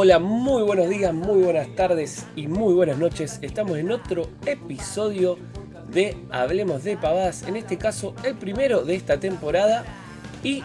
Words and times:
Hola, 0.00 0.20
muy 0.20 0.62
buenos 0.62 0.88
días, 0.88 1.12
muy 1.12 1.42
buenas 1.42 1.74
tardes 1.74 2.24
y 2.36 2.46
muy 2.46 2.72
buenas 2.72 2.98
noches. 2.98 3.40
Estamos 3.42 3.78
en 3.78 3.90
otro 3.90 4.28
episodio 4.46 5.36
de 5.90 6.16
Hablemos 6.30 6.84
de 6.84 6.96
Pavadas, 6.96 7.42
en 7.48 7.56
este 7.56 7.78
caso 7.78 8.14
el 8.22 8.36
primero 8.36 8.84
de 8.84 8.94
esta 8.94 9.18
temporada 9.18 9.84
y 10.44 10.62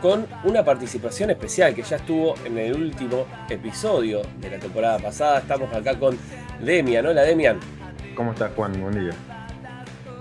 con 0.00 0.26
una 0.44 0.64
participación 0.64 1.28
especial 1.28 1.74
que 1.74 1.82
ya 1.82 1.96
estuvo 1.96 2.34
en 2.46 2.56
el 2.56 2.74
último 2.74 3.26
episodio 3.50 4.22
de 4.40 4.48
la 4.48 4.58
temporada 4.60 4.98
pasada. 4.98 5.40
Estamos 5.40 5.70
acá 5.74 5.98
con 5.98 6.16
Demian. 6.64 7.04
Hola 7.04 7.20
Demian. 7.20 7.60
¿Cómo 8.14 8.32
estás 8.32 8.50
Juan? 8.56 8.80
Buen 8.80 8.98
día. 8.98 9.12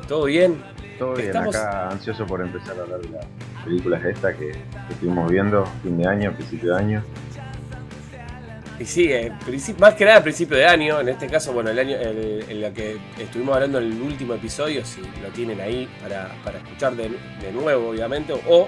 ¿Todo 0.05 0.25
bien? 0.25 0.61
Todo 0.99 1.13
bien, 1.13 1.37
acá 1.37 1.91
ansioso 1.91 2.27
por 2.27 2.41
empezar 2.41 2.77
a 2.77 2.81
hablar 2.81 2.99
de 2.99 3.09
las 3.11 3.25
películas 3.63 4.03
esta 4.03 4.33
que, 4.33 4.51
que 4.51 4.93
estuvimos 4.93 5.31
viendo 5.31 5.65
fin 5.81 5.97
de 5.97 6.05
año, 6.09 6.33
principio 6.33 6.73
de 6.73 6.77
año. 6.77 7.03
Y 8.77 8.85
sí, 8.85 9.11
eh, 9.11 9.31
más 9.79 9.93
que 9.93 10.03
nada 10.03 10.17
a 10.17 10.23
principio 10.23 10.57
de 10.57 10.65
año, 10.65 10.99
en 10.99 11.07
este 11.07 11.27
caso, 11.27 11.53
bueno, 11.53 11.69
el 11.69 11.79
año 11.79 11.95
en 11.97 12.61
lo 12.61 12.73
que 12.73 12.97
estuvimos 13.17 13.55
hablando 13.55 13.77
en 13.77 13.85
el 13.93 14.01
último 14.01 14.33
episodio, 14.33 14.83
si 14.83 14.99
lo 15.01 15.29
tienen 15.33 15.61
ahí 15.61 15.87
para, 16.01 16.57
escuchar 16.57 16.93
de, 16.95 17.09
nuevo, 17.53 17.89
obviamente, 17.89 18.33
o 18.47 18.67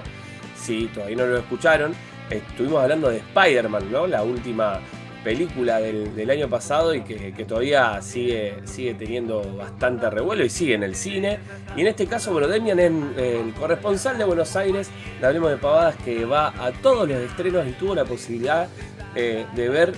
si 0.56 0.86
todavía 0.86 1.16
no 1.16 1.26
lo 1.26 1.38
escucharon, 1.38 1.94
estuvimos 2.30 2.82
hablando 2.82 3.10
de 3.10 3.18
Spider-Man, 3.18 3.92
¿no? 3.92 4.06
La 4.06 4.22
última 4.22 4.80
película 5.24 5.80
del, 5.80 6.30
año 6.30 6.48
pasado 6.48 6.94
y 6.94 7.02
que, 7.02 7.44
todavía 7.44 8.00
sigue, 8.02 8.54
sigue 8.64 8.94
teniendo 8.94 9.42
bastante 9.56 10.08
revuelo 10.10 10.44
y 10.44 10.50
sigue 10.50 10.74
en 10.74 10.82
el 10.82 10.94
cine. 10.94 11.38
Y 11.76 11.82
en 11.82 11.86
este 11.88 12.06
caso, 12.06 12.32
bueno, 12.32 12.52
es 12.52 12.62
el 12.78 13.54
corresponsal 13.58 14.18
de 14.18 14.24
Buenos 14.24 14.56
Aires, 14.56 14.90
le 15.20 15.26
hablemos 15.26 15.50
de 15.50 15.56
pavadas, 15.56 15.96
que 15.96 16.24
va 16.24 16.48
a 16.48 16.72
todos 16.72 17.08
los 17.08 17.18
estrenos 17.18 17.66
y 17.66 17.72
tuvo 17.72 17.94
la 17.94 18.04
posibilidad 18.04 18.68
eh, 19.14 19.46
de 19.54 19.68
ver 19.68 19.94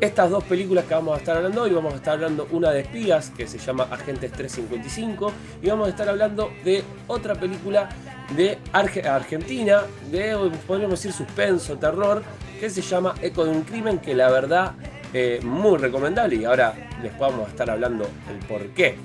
estas 0.00 0.30
dos 0.30 0.42
películas 0.42 0.84
que 0.84 0.94
vamos 0.94 1.14
a 1.14 1.18
estar 1.18 1.36
hablando 1.36 1.62
hoy. 1.62 1.70
Vamos 1.70 1.94
a 1.94 1.96
estar 1.96 2.14
hablando 2.14 2.48
una 2.50 2.70
de 2.72 2.80
espías 2.80 3.30
que 3.30 3.46
se 3.46 3.58
llama 3.58 3.86
Agentes 3.90 4.32
355 4.32 5.32
y 5.62 5.68
vamos 5.68 5.86
a 5.86 5.90
estar 5.90 6.08
hablando 6.08 6.50
de 6.64 6.82
otra 7.06 7.36
película 7.36 7.88
de 8.36 8.58
Argentina, 8.72 9.82
de 10.10 10.50
podríamos 10.66 11.00
decir 11.00 11.12
suspenso, 11.12 11.76
terror, 11.76 12.22
que 12.58 12.70
se 12.70 12.82
llama 12.82 13.14
Eco 13.22 13.44
de 13.44 13.50
un 13.50 13.62
crimen, 13.62 13.98
que 13.98 14.14
la 14.14 14.30
verdad 14.30 14.72
eh, 15.12 15.40
muy 15.42 15.78
recomendable 15.78 16.36
y 16.36 16.44
ahora 16.44 16.74
les 17.02 17.16
vamos 17.18 17.46
a 17.46 17.50
estar 17.50 17.68
hablando 17.70 18.08
el 18.30 18.46
por 18.46 18.66
qué. 18.68 18.96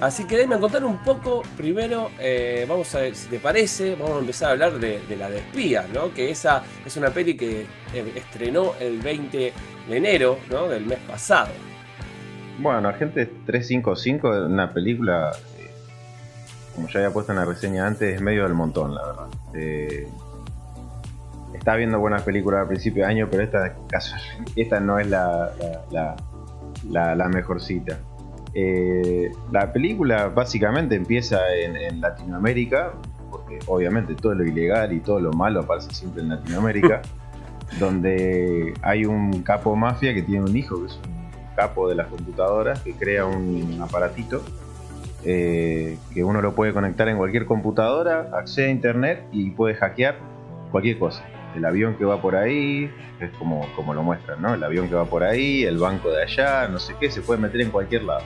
Así 0.00 0.24
que 0.24 0.36
déjenme 0.36 0.58
contar 0.58 0.84
un 0.84 0.98
poco, 0.98 1.42
primero, 1.56 2.10
eh, 2.18 2.66
vamos 2.68 2.92
a 2.94 3.00
ver 3.02 3.14
si 3.14 3.28
te 3.28 3.38
parece, 3.38 3.94
vamos 3.94 4.16
a 4.16 4.18
empezar 4.18 4.48
a 4.48 4.52
hablar 4.52 4.72
de, 4.80 5.00
la 5.16 5.30
de 5.30 5.42
¿no? 5.94 6.12
Que 6.12 6.30
esa 6.30 6.64
es 6.84 6.96
una 6.96 7.10
peli 7.10 7.36
que 7.36 7.66
eh, 7.94 8.12
estrenó 8.16 8.72
el 8.80 8.98
20 8.98 9.52
de 9.88 9.96
enero, 9.96 10.38
¿no? 10.50 10.68
Del 10.68 10.86
mes 10.86 10.98
pasado. 11.06 11.52
Bueno, 12.58 12.88
Agente 12.88 13.26
355 13.46 14.34
es 14.34 14.42
una 14.42 14.72
película, 14.72 15.30
como 16.74 16.88
ya 16.88 17.00
había 17.00 17.12
puesto 17.12 17.32
en 17.32 17.38
la 17.38 17.44
reseña 17.44 17.86
antes, 17.86 18.16
es 18.16 18.20
medio 18.20 18.44
del 18.44 18.54
montón, 18.54 18.94
la 18.94 19.02
verdad. 19.04 19.28
está 21.54 21.76
viendo 21.76 21.98
buenas 21.98 22.22
películas 22.22 22.62
al 22.62 22.68
principio 22.68 23.04
de 23.04 23.10
año, 23.10 23.28
pero 23.30 23.42
esta, 23.42 23.74
esta 24.56 24.80
no 24.80 24.98
es 24.98 25.08
la, 25.08 25.52
la, 25.90 26.16
la, 26.88 27.14
la 27.14 27.28
mejorcita. 27.28 27.98
Eh, 28.54 29.32
la 29.50 29.72
película 29.72 30.28
básicamente 30.28 30.94
empieza 30.94 31.38
en, 31.54 32.00
Latinoamérica, 32.00 32.92
porque 33.30 33.58
obviamente 33.66 34.14
todo 34.14 34.34
lo 34.34 34.44
ilegal 34.44 34.92
y 34.92 35.00
todo 35.00 35.20
lo 35.20 35.32
malo 35.32 35.60
aparece 35.60 35.94
siempre 35.94 36.22
en 36.22 36.28
Latinoamérica, 36.30 37.02
donde 37.80 38.74
hay 38.82 39.04
un 39.06 39.42
capo 39.42 39.74
mafia 39.74 40.12
que 40.12 40.22
tiene 40.22 40.44
un 40.44 40.56
hijo 40.56 40.80
que 40.80 40.86
es 40.86 40.96
un 40.96 41.54
capo 41.56 41.88
de 41.88 41.94
las 41.94 42.08
computadoras 42.08 42.80
que 42.80 42.92
crea 42.92 43.24
un 43.24 43.78
aparatito 43.80 44.42
eh, 45.24 45.98
que 46.12 46.24
uno 46.24 46.42
lo 46.42 46.54
puede 46.54 46.72
conectar 46.72 47.08
en 47.08 47.16
cualquier 47.16 47.46
computadora, 47.46 48.30
accede 48.32 48.66
a 48.66 48.70
internet 48.70 49.24
y 49.32 49.50
puede 49.50 49.74
hackear 49.74 50.16
cualquier 50.70 50.98
cosa. 50.98 51.24
El 51.54 51.64
avión 51.64 51.96
que 51.96 52.04
va 52.04 52.20
por 52.20 52.34
ahí, 52.34 52.90
es 53.20 53.30
como, 53.38 53.66
como 53.76 53.94
lo 53.94 54.02
muestran, 54.02 54.40
¿no? 54.40 54.54
El 54.54 54.64
avión 54.64 54.88
que 54.88 54.94
va 54.94 55.04
por 55.04 55.22
ahí, 55.22 55.64
el 55.64 55.78
banco 55.78 56.10
de 56.10 56.22
allá, 56.22 56.66
no 56.68 56.78
sé 56.78 56.94
qué, 56.98 57.10
se 57.10 57.20
puede 57.20 57.40
meter 57.40 57.60
en 57.60 57.70
cualquier 57.70 58.04
lado. 58.04 58.22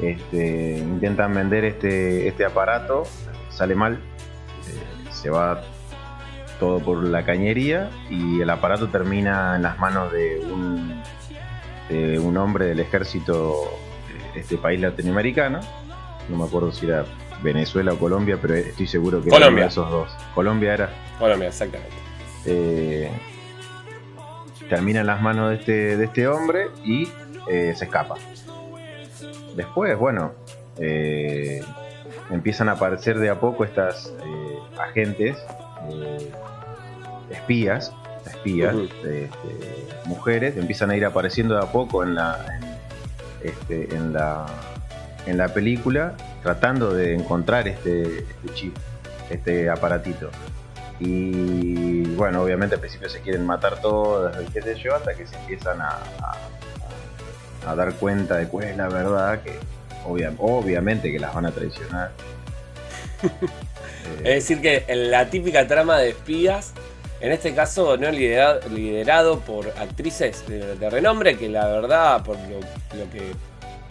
Este, 0.00 0.78
intentan 0.78 1.34
vender 1.34 1.64
este, 1.64 2.28
este 2.28 2.44
aparato, 2.44 3.02
sale 3.50 3.74
mal, 3.74 3.94
eh, 3.94 5.10
se 5.10 5.28
va 5.28 5.62
todo 6.60 6.78
por 6.80 7.02
la 7.02 7.24
cañería 7.24 7.90
y 8.08 8.40
el 8.40 8.50
aparato 8.50 8.88
termina 8.88 9.56
en 9.56 9.62
las 9.62 9.78
manos 9.78 10.12
de 10.12 10.40
un, 10.40 11.02
de 11.88 12.18
un 12.18 12.36
hombre 12.36 12.66
del 12.66 12.80
ejército 12.80 13.54
de 14.34 14.40
este 14.40 14.56
país 14.56 14.80
latinoamericano, 14.80 15.60
no 16.28 16.36
me 16.36 16.44
acuerdo 16.44 16.72
si 16.72 16.86
era 16.86 17.04
Venezuela 17.42 17.92
o 17.92 17.98
Colombia, 17.98 18.38
pero 18.40 18.54
estoy 18.54 18.86
seguro 18.86 19.22
que 19.22 19.30
Colombia. 19.30 19.62
era 19.62 19.68
esos 19.68 19.90
dos. 19.90 20.10
Colombia 20.34 20.74
era. 20.74 20.90
Colombia, 21.18 21.48
exactamente. 21.48 21.94
Eh, 22.46 23.10
termina 24.68 25.00
en 25.00 25.06
las 25.06 25.20
manos 25.20 25.50
de 25.50 25.56
este, 25.56 25.96
de 25.96 26.04
este 26.04 26.28
hombre 26.28 26.68
y 26.84 27.08
eh, 27.50 27.74
se 27.76 27.84
escapa. 27.84 28.16
Después, 29.56 29.98
bueno, 29.98 30.32
eh, 30.78 31.62
empiezan 32.30 32.68
a 32.68 32.72
aparecer 32.72 33.18
de 33.18 33.30
a 33.30 33.40
poco 33.40 33.64
estas 33.64 34.12
eh, 34.24 34.58
agentes, 34.78 35.36
espías, 37.30 37.92
espías, 38.26 38.74
este, 38.74 39.30
mujeres, 40.04 40.56
empiezan 40.56 40.90
a 40.90 40.96
ir 40.96 41.04
apareciendo 41.04 41.54
de 41.54 41.62
a 41.62 41.72
poco 41.72 42.02
en 42.02 42.14
la, 42.14 42.60
este, 43.42 43.94
en, 43.94 44.12
la, 44.12 44.46
en 45.28 45.38
la 45.38 45.48
película, 45.48 46.14
tratando 46.42 46.92
de 46.92 47.14
encontrar 47.14 47.68
este, 47.68 48.02
este, 48.02 48.54
chip, 48.54 48.76
este 49.30 49.70
aparatito. 49.70 50.30
Y 51.00 52.02
bueno, 52.16 52.42
obviamente 52.42 52.74
al 52.74 52.80
principio 52.80 53.08
se 53.08 53.20
quieren 53.20 53.46
matar 53.46 53.80
todos, 53.80 54.34
qué 54.52 54.62
sé 54.62 54.74
yo, 54.76 54.96
hasta 54.96 55.14
que 55.14 55.26
se 55.26 55.36
empiezan 55.36 55.80
a 55.80 55.98
a 57.68 57.74
dar 57.74 57.94
cuenta 57.94 58.36
de 58.36 58.48
cuál 58.48 58.64
es 58.64 58.76
la 58.76 58.88
verdad, 58.88 59.42
que 59.42 59.58
obviamente 60.04 61.12
que 61.12 61.18
las 61.18 61.34
van 61.34 61.46
a 61.46 61.50
traicionar. 61.50 62.12
es 64.18 64.34
decir, 64.34 64.60
que 64.60 64.84
la 64.94 65.28
típica 65.28 65.66
trama 65.66 65.98
de 65.98 66.10
espías, 66.10 66.72
en 67.20 67.32
este 67.32 67.54
caso 67.54 67.96
no 67.96 68.10
liderado, 68.10 68.60
liderado 68.70 69.40
por 69.40 69.68
actrices 69.78 70.44
de, 70.48 70.88
renombre, 70.88 71.36
que 71.36 71.48
la 71.48 71.66
verdad, 71.66 72.22
por 72.24 72.36
lo, 72.36 72.60
que 73.10 73.32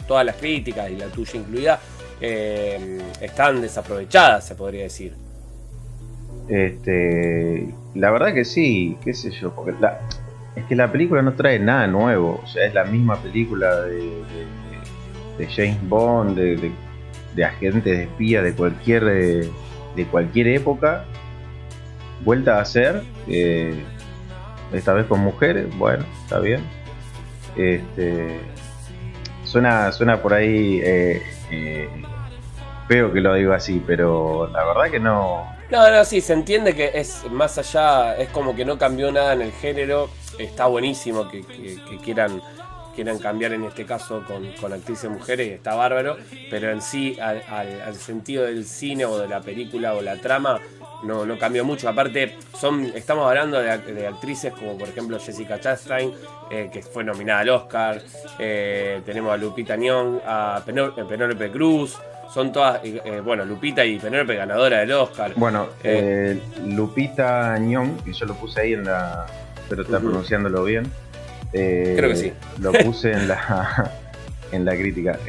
todas 0.07 0.25
las 0.25 0.35
críticas 0.37 0.89
y 0.89 0.95
la 0.95 1.07
tuya 1.07 1.35
incluida, 1.35 1.79
eh, 2.19 2.99
están 3.21 3.61
desaprovechadas, 3.61 4.47
se 4.47 4.55
podría 4.55 4.83
decir. 4.83 5.13
Este, 6.47 7.73
la 7.93 8.09
verdad 8.11 8.33
que 8.33 8.45
sí, 8.45 8.97
qué 9.03 9.13
sé 9.13 9.31
yo, 9.31 9.53
porque 9.53 9.73
es 10.55 10.65
que 10.65 10.75
la 10.75 10.91
película 10.91 11.21
no 11.21 11.33
trae 11.33 11.59
nada 11.59 11.87
nuevo, 11.87 12.41
o 12.43 12.47
sea, 12.47 12.65
es 12.65 12.73
la 12.73 12.85
misma 12.85 13.21
película 13.21 13.81
de, 13.81 14.23
James 15.49 15.77
Bond, 15.87 16.37
de, 16.37 16.71
de, 17.35 17.45
agentes 17.45 17.83
de 17.83 18.03
espía 18.03 18.41
de 18.41 18.53
cualquier, 18.53 19.03
de, 19.05 20.05
cualquier 20.09 20.47
época, 20.47 21.05
vuelta 22.23 22.57
a 22.57 22.61
hacer, 22.61 23.03
eh, 23.27 23.75
esta 24.73 24.93
vez 24.93 25.05
con 25.05 25.19
mujeres, 25.19 25.67
bueno, 25.77 26.05
está 26.23 26.39
bien. 26.39 26.61
Este, 27.55 28.39
suena, 29.47 29.91
suena 29.91 30.21
por 30.21 30.33
ahí 30.33 30.79
eh, 30.83 31.23
eh, 31.51 31.89
feo 32.87 33.11
que 33.11 33.21
lo 33.21 33.33
digo 33.33 33.53
así, 33.53 33.81
pero 33.85 34.47
la 34.51 34.63
verdad 34.65 34.91
que 34.91 34.99
no, 34.99 35.47
no, 35.69 35.91
no, 35.91 36.05
sí, 36.05 36.21
se 36.21 36.31
entiende 36.31 36.73
que 36.73 36.91
es 36.93 37.29
más 37.29 37.57
allá, 37.57 38.15
es 38.15 38.29
como 38.29 38.55
que 38.55 38.63
no 38.63 38.77
cambió 38.77 39.11
nada 39.11 39.33
en 39.33 39.41
el 39.41 39.51
género. 39.51 40.09
Está 40.39 40.67
buenísimo 40.67 41.27
que, 41.29 41.43
quieran, 42.01 42.41
quieran 42.95 43.19
cambiar 43.19 43.51
en 43.51 43.65
este 43.65 43.85
caso 43.85 44.23
con, 44.25 44.71
actrices 44.71 45.09
mujeres, 45.09 45.51
está 45.51 45.75
bárbaro, 45.75 46.15
pero 46.49 46.71
en 46.71 46.81
sí, 46.81 47.19
al, 47.19 47.95
sentido 47.95 48.45
del 48.45 48.63
cine 48.63 49.03
o 49.05 49.17
de 49.17 49.27
la 49.27 49.41
película 49.41 49.93
o 49.93 50.01
la 50.01 50.15
trama, 50.21 50.61
no, 51.03 51.25
no 51.25 51.37
cambió 51.37 51.63
mucho. 51.63 51.89
Aparte, 51.89 52.37
son, 52.57 52.85
estamos 52.95 53.27
hablando 53.27 53.61
de, 53.61 54.07
actrices 54.07 54.53
como 54.53 54.77
por 54.77 54.89
ejemplo 54.89 55.19
Jessica 55.19 55.59
Chastain, 55.59 56.13
eh, 56.51 56.69
que 56.71 56.81
fue 56.81 57.03
nominada 57.03 57.41
al 57.41 57.49
Oscar. 57.49 58.01
Eh, 58.39 59.01
tenemos 59.05 59.33
a 59.33 59.37
Lupita 59.37 59.75
Nyong, 59.75 60.21
a 60.25 60.61
Penélope 60.65 61.51
Cruz 61.51 61.97
son 62.33 62.51
todas, 62.51 62.81
eh, 62.83 63.21
bueno, 63.23 63.45
Lupita 63.45 63.85
y 63.85 63.99
Penélope 63.99 64.35
ganadora 64.35 64.79
del 64.79 64.91
Oscar. 64.91 65.33
Bueno, 65.35 65.69
eh, 65.83 66.39
eh, 66.39 66.61
Lupita 66.67 67.57
Ñón, 67.57 67.97
que 67.97 68.13
yo 68.13 68.25
lo 68.25 68.35
puse 68.35 68.61
ahí 68.61 68.73
en 68.73 68.85
la. 68.85 69.25
Pero 69.69 69.83
está 69.83 69.99
pronunciándolo 69.99 70.63
bien. 70.63 70.91
Creo 71.51 72.09
que 72.09 72.15
sí. 72.15 72.33
Lo 72.59 72.71
puse 72.71 73.11
en 73.11 73.27
la, 73.27 73.91
en 74.51 74.65
la 74.65 74.75
crítica. 74.75 75.19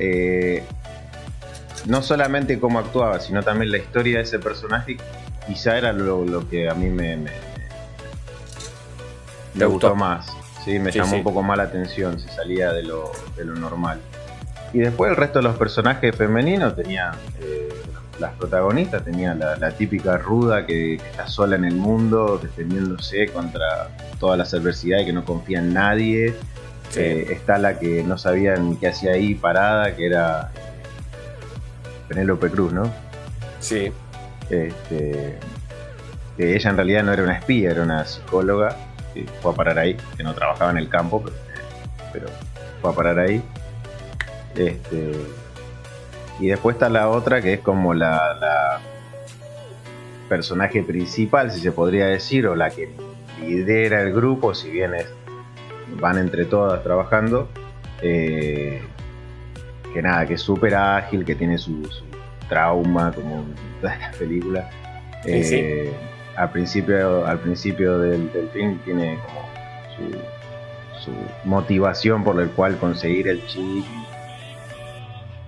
no 1.87 2.03
solamente 2.03 2.59
cómo 2.59 2.79
actuaba, 2.79 3.21
sino 3.21 3.43
también 3.43 3.73
la 3.73 3.79
historia 3.79 4.19
de 4.19 4.25
ese 4.25 4.38
personaje, 4.38 4.97
quizá 5.49 5.79
era 5.79 5.93
lo, 5.93 6.49
que 6.49 6.69
a 6.69 6.75
mí 6.75 6.91
me, 6.91 7.17
me, 9.55 9.65
gustó 9.67 9.97
más. 9.97 10.27
¿sí? 10.65 10.79
me 10.79 10.93
llamó 10.93 11.17
un 11.17 11.25
poco 11.25 11.43
más 11.43 11.56
la 11.56 11.65
atención, 11.65 12.21
se 12.21 12.29
salía 12.29 12.73
de 12.73 12.83
lo, 12.85 13.11
de 13.37 13.45
lo 13.45 13.55
normal. 13.55 13.99
Y 14.73 14.81
después 14.81 15.11
el 15.11 15.17
resto 15.17 15.39
de 15.39 15.45
los 15.45 15.56
personajes 15.56 16.15
femeninos 16.15 16.77
tenía 16.77 17.12
eh, 17.41 17.71
las 18.21 18.33
protagonistas, 18.35 19.03
tenían 19.05 19.39
la, 19.39 19.71
típica 19.73 20.19
ruda 20.19 20.67
que, 20.67 20.95
está 20.97 21.27
sola 21.27 21.56
en 21.56 21.65
el 21.65 21.75
mundo, 21.75 22.39
defendiéndose 22.43 23.29
contra 23.29 23.89
todas 24.21 24.37
las 24.37 24.53
adversidades, 24.53 25.06
que 25.06 25.12
no 25.12 25.25
confía 25.25 25.61
en 25.61 25.73
nadie. 25.73 26.35
Eh, 26.97 27.29
está 27.31 27.59
la 27.59 27.79
que 27.79 28.03
no 28.03 28.19
sabía 28.19 28.56
ni 28.56 28.77
qué 28.77 28.89
hacía 28.89 29.12
ahí 29.12 29.35
parada, 29.35 29.95
que 29.97 30.06
era 30.06 30.50
Penélope 32.09 32.50
Cruz, 32.50 32.73
¿no? 32.73 32.91
Sí. 33.61 33.93
Este, 34.50 35.39
que 36.37 36.56
ella 36.56 36.71
en 36.71 36.77
realidad 36.77 37.03
no 37.03 37.12
era 37.12 37.23
una 37.23 37.35
espía, 37.35 37.71
era 37.71 37.83
una 37.83 38.05
psicóloga 38.05 38.77
que 39.12 39.27
fue 39.43 39.53
a 39.53 39.55
parar 39.55 39.79
ahí, 39.79 39.97
que 40.17 40.23
no 40.23 40.35
trabajaba 40.35 40.71
en 40.71 40.79
el 40.79 40.89
campo, 40.89 41.23
pero, 42.12 42.27
fue 42.81 42.91
a 42.91 42.95
parar 42.95 43.19
ahí. 43.19 43.43
Este, 44.55 45.12
y 46.41 46.49
después 46.49 46.77
está 46.77 46.89
la 46.89 47.09
otra 47.09 47.43
que 47.43 47.55
es 47.55 47.61
como 47.61 47.95
la, 47.95 48.81
personaje 50.29 50.83
principal, 50.83 51.50
si 51.50 51.61
se 51.61 51.73
podría 51.73 52.06
decir, 52.06 52.47
o 52.47 52.55
la 52.55 52.69
que 52.69 52.91
lidera 53.41 54.03
el 54.03 54.12
grupo, 54.12 54.55
si 54.55 54.71
bien 54.71 54.93
van 56.00 56.19
entre 56.19 56.45
todas 56.45 56.83
trabajando. 56.83 57.49
Eh, 58.03 58.83
que 59.93 60.03
nada, 60.03 60.27
que 60.27 60.35
es 60.35 60.43
súper 60.43 60.75
ágil, 60.75 61.25
que 61.25 61.35
tiene 61.35 61.56
su, 61.56 61.83
trauma, 62.49 63.12
como 63.12 63.45
todas 63.81 63.99
las 63.99 64.17
películas. 64.17 64.67
Eh, 65.25 65.93
al 66.37 66.50
principio, 66.50 67.27
al 67.27 67.41
principio 67.41 67.99
del, 67.99 68.31
film 68.53 68.79
tiene 68.85 69.19
como 69.27 69.49
su, 69.97 71.12
motivación 71.45 72.23
por 72.23 72.39
el 72.41 72.50
cual 72.50 72.77
conseguir 72.77 73.29
el 73.29 73.45
chip. 73.47 73.85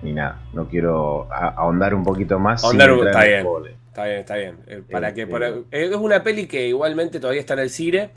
Y 0.01 0.13
nada, 0.13 0.39
no 0.53 0.67
quiero 0.67 1.27
ahondar 1.31 1.93
un 1.93 2.03
poquito 2.03 2.39
más. 2.39 2.63
Ahondar, 2.63 2.89
está, 2.89 3.23
bien, 3.23 3.47
está 3.87 4.05
bien, 4.05 4.19
está 4.19 4.35
bien. 4.35 4.57
Eh, 4.65 4.81
para 4.89 5.13
que, 5.13 5.23
este, 5.23 5.47
eh, 5.71 5.89
es 5.91 5.95
una 5.95 6.23
peli 6.23 6.47
que 6.47 6.67
igualmente 6.67 7.19
todavía 7.19 7.41
está 7.41 7.53
en 7.53 7.59
el 7.59 7.69
cine. 7.69 8.09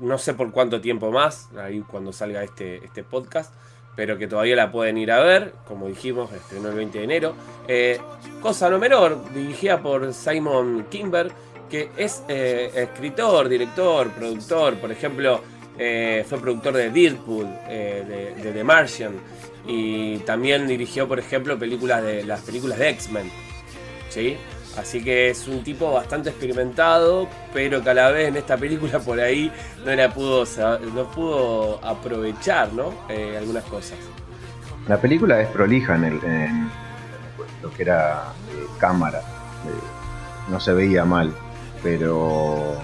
no 0.00 0.16
sé 0.16 0.32
por 0.34 0.50
cuánto 0.52 0.80
tiempo 0.80 1.10
más, 1.10 1.50
ahí 1.58 1.80
cuando 1.80 2.12
salga 2.12 2.42
este, 2.42 2.76
este 2.84 3.04
podcast 3.04 3.52
pero 3.96 4.16
que 4.16 4.26
todavía 4.26 4.56
la 4.56 4.70
pueden 4.70 4.98
ir 4.98 5.10
a 5.10 5.20
ver, 5.20 5.54
como 5.66 5.86
dijimos, 5.86 6.32
estrenó 6.32 6.68
el 6.68 6.74
20 6.74 6.98
de 6.98 7.04
enero. 7.04 7.34
Eh, 7.68 7.98
cosa 8.40 8.70
no 8.70 8.78
menor, 8.78 9.32
dirigida 9.32 9.80
por 9.80 10.12
Simon 10.14 10.86
Kimber, 10.90 11.30
que 11.68 11.90
es 11.96 12.22
eh, 12.28 12.70
escritor, 12.74 13.48
director, 13.48 14.10
productor, 14.10 14.76
por 14.76 14.90
ejemplo, 14.90 15.42
eh, 15.78 16.24
fue 16.28 16.40
productor 16.40 16.74
de 16.74 16.90
Deadpool, 16.90 17.46
de, 17.68 18.34
de, 18.42 18.52
The 18.52 18.64
Martian, 18.64 19.14
y 19.66 20.18
también 20.18 20.66
dirigió, 20.66 21.06
por 21.06 21.18
ejemplo, 21.18 21.58
películas 21.58 22.02
de 22.02 22.24
las 22.24 22.40
películas 22.40 22.78
de 22.78 22.88
X-Men. 22.90 23.30
¿sí? 24.10 24.36
Así 24.76 25.02
que 25.02 25.30
es 25.30 25.48
un 25.48 25.64
tipo 25.64 25.92
bastante 25.92 26.30
experimentado, 26.30 27.28
pero 27.52 27.82
que 27.82 27.90
a 27.90 27.94
la 27.94 28.10
vez 28.10 28.28
en 28.28 28.36
esta 28.36 28.56
película 28.56 29.00
por 29.00 29.20
ahí 29.20 29.52
no 29.84 29.94
la 29.94 30.12
pudo, 30.12 30.44
no 30.94 31.10
pudo 31.10 31.84
aprovechar 31.84 32.72
¿no? 32.72 32.94
Eh, 33.08 33.36
algunas 33.36 33.64
cosas. 33.64 33.98
La 34.86 35.00
película 35.00 35.40
es 35.40 35.48
prolija 35.48 35.96
en, 35.96 36.70
lo 37.62 37.70
que 37.72 37.82
era 37.82 38.32
eh, 38.52 38.66
cámara. 38.78 39.18
Eh, 39.18 40.50
no 40.50 40.58
se 40.60 40.72
veía 40.72 41.04
mal, 41.04 41.34
pero 41.82 42.76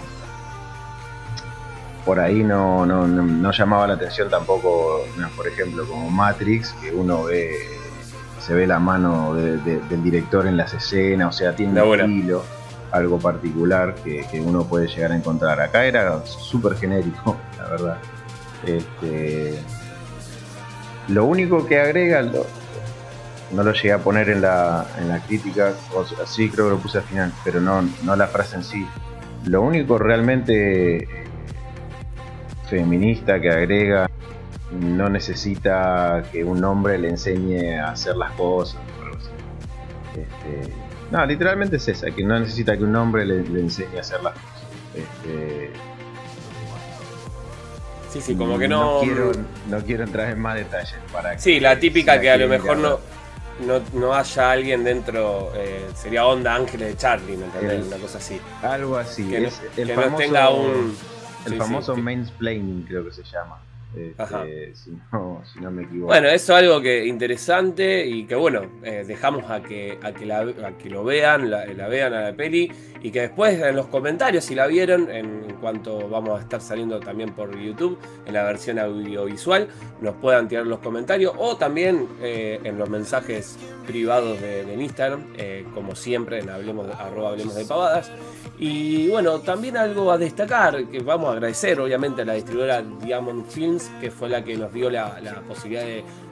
por 2.05 2.21
ahí 2.21 2.45
no, 2.45 2.85
no, 2.85 3.07
no 3.07 3.51
llamaba 3.53 3.87
la 3.89 3.95
atención 3.95 4.29
tampoco, 4.29 5.05
por 5.37 5.49
ejemplo, 5.49 5.87
como 5.87 6.11
Matrix, 6.11 6.73
que 6.75 6.93
uno 6.93 7.25
ve 7.25 7.76
se 8.47 8.55
ve 8.55 8.65
la 8.65 8.79
mano 8.79 9.35
del 9.35 10.03
director 10.05 10.47
en 10.47 10.57
las 10.57 10.73
escenas, 10.73 11.35
o 11.35 11.37
sea, 11.37 11.57
tiene 11.57 11.83
un 11.83 12.01
estilo, 12.01 12.45
algo 12.93 13.19
particular 13.19 13.97
que, 13.97 14.41
uno 14.41 14.63
puede 14.63 14.87
llegar 14.87 15.11
a 15.11 15.17
encontrar. 15.17 15.61
Acá 15.61 15.85
era 15.85 16.25
súper 16.25 16.77
genérico, 16.77 17.37
la 17.59 17.69
verdad. 17.69 17.99
Este, 18.65 19.59
lo 21.09 21.25
único 21.25 21.67
que 21.67 21.81
agrega, 21.81 22.23
no 22.23 23.65
lo 23.65 23.73
llegué 23.73 23.93
a 23.93 23.99
poner 23.99 24.29
en 24.29 24.43
la, 24.43 24.87
en 25.01 25.09
la 25.09 25.19
crítica, 25.19 25.73
o 25.93 26.05
sí 26.25 26.49
creo 26.49 26.67
que 26.67 26.71
lo 26.75 26.79
puse 26.79 26.99
al 26.99 27.05
final, 27.05 27.33
pero 27.43 27.61
no, 27.61 27.83
no 28.05 28.15
la 28.15 28.29
frase 28.29 28.55
en 28.55 28.63
sí. 28.63 28.87
Lo 29.45 29.63
único 29.63 29.99
realmente 29.99 30.99
eh, 30.99 31.09
feminista 32.69 33.41
que 33.41 33.51
agrega 33.51 34.09
no 34.71 35.09
necesita 35.09 36.25
que 36.33 36.45
un 36.45 36.63
hombre 36.65 36.99
le 36.99 37.11
enseñe 37.11 37.79
a 37.79 37.91
hacer 37.91 38.17
las 38.17 38.33
cosas. 38.33 38.81
Este, 40.11 40.73
no, 41.11 41.25
literalmente 41.25 41.77
es 41.77 41.89
esa, 41.89 42.11
que 42.11 42.25
no 42.25 42.39
necesita 42.39 42.77
que 42.77 42.85
un 42.85 42.97
hombre 42.97 43.25
le, 43.25 43.39
enseñe 43.61 43.97
a 43.97 44.01
hacer 44.01 44.23
las 44.23 44.33
cosas. 44.33 44.67
Este, 44.95 45.71
sí, 48.11 48.21
sí, 48.21 48.35
como 48.35 48.59
que 48.59 48.67
no. 48.67 49.03
No 49.69 49.79
quiero, 49.85 50.05
entrar 50.05 50.31
en 50.31 50.41
más 50.41 50.57
detalles 50.57 50.97
para 51.13 51.39
Sí, 51.39 51.61
la 51.61 51.79
típica 51.79 52.21
que 52.21 52.31
a 52.31 52.37
lo 52.37 52.49
mejor 52.49 52.79
no, 52.79 52.99
no, 53.93 54.15
haya 54.15 54.51
alguien 54.51 54.85
dentro, 54.85 55.53
eh, 55.55 55.87
sería 55.95 56.27
Onda 56.27 56.55
Ángeles 56.55 56.89
de 56.89 56.97
Charlie, 56.97 57.37
¿me 57.37 57.45
entendés? 57.45 57.87
Una 57.87 57.97
cosa 57.99 58.19
así. 58.19 58.41
Algo 58.63 58.97
así. 58.97 59.29
Que, 59.29 59.51
el 59.77 59.95
famoso, 59.95 60.17
tenga 60.17 60.51
un. 60.51 60.97
El 61.45 61.57
famoso 61.57 61.97
mansplaining, 61.97 62.83
creo 62.83 63.05
que 63.05 63.13
se 63.13 63.23
llama. 63.23 63.61
Este, 63.97 64.75
si, 64.75 64.91
no, 65.13 65.71
me 65.71 65.85
equivoco. 65.85 66.09
Bueno, 66.09 66.29
eso 66.29 66.53
es 66.53 66.63
algo 66.63 66.83
que 66.83 67.07
interesante 67.07 68.07
y 68.07 68.25
que 68.27 68.35
bueno, 68.35 68.63
eh, 68.83 69.05
dejamos 69.07 69.51
a 69.51 69.63
que, 69.63 69.99
a 70.03 70.13
que, 70.13 70.27
la, 70.27 70.45
que 70.79 70.91
lo 70.91 71.03
vean, 71.03 71.51
la, 71.51 71.65
vean 71.89 72.13
a 72.13 72.21
la 72.21 72.37
peli 72.37 72.71
y 73.03 73.11
que 73.11 73.23
después 73.23 73.59
en 73.59 73.75
los 73.75 73.87
comentarios, 73.87 74.45
si 74.45 74.55
la 74.55 74.67
vieron, 74.67 75.11
en 75.11 75.55
cuanto 75.61 76.09
vamos 76.09 76.39
a 76.39 76.43
estar 76.43 76.61
saliendo 76.61 77.01
también 77.01 77.33
por 77.33 77.59
YouTube, 77.59 77.99
en 78.27 78.35
la 78.35 78.45
versión 78.45 78.79
audiovisual, 78.79 79.69
nos 80.01 80.15
puedan 80.17 80.47
tirar 80.49 80.67
los 80.67 80.81
comentarios 80.81 81.33
o 81.39 81.57
también 81.57 82.07
eh, 82.21 82.61
en 82.65 82.79
los 82.79 82.91
mensajes 82.91 83.57
privados 83.87 84.41
de, 84.41 84.77
Instagram, 84.77 85.25
eh, 85.39 85.65
como 85.75 85.95
siempre 85.95 86.41
en 86.41 86.51
hablemos, 86.51 86.87
arroba 86.99 87.31
hablemos 87.31 87.55
de 87.55 87.65
pavadas. 87.65 88.11
Y 88.59 89.09
bueno, 89.09 89.41
también 89.41 89.77
algo 89.77 90.11
a 90.11 90.19
destacar, 90.19 90.87
que 90.87 91.01
vamos 91.01 91.29
a 91.29 91.33
agradecer 91.33 91.79
obviamente 91.79 92.23
a 92.23 92.25
la 92.25 92.35
distribuidora 92.35 92.83
Diamond 92.83 93.47
Films, 93.47 93.86
que 94.01 94.11
fue 94.11 94.29
la 94.29 94.43
que 94.45 94.57
nos 94.57 94.73
dio 94.73 94.91
la, 94.91 95.17
posibilidad 95.47 95.85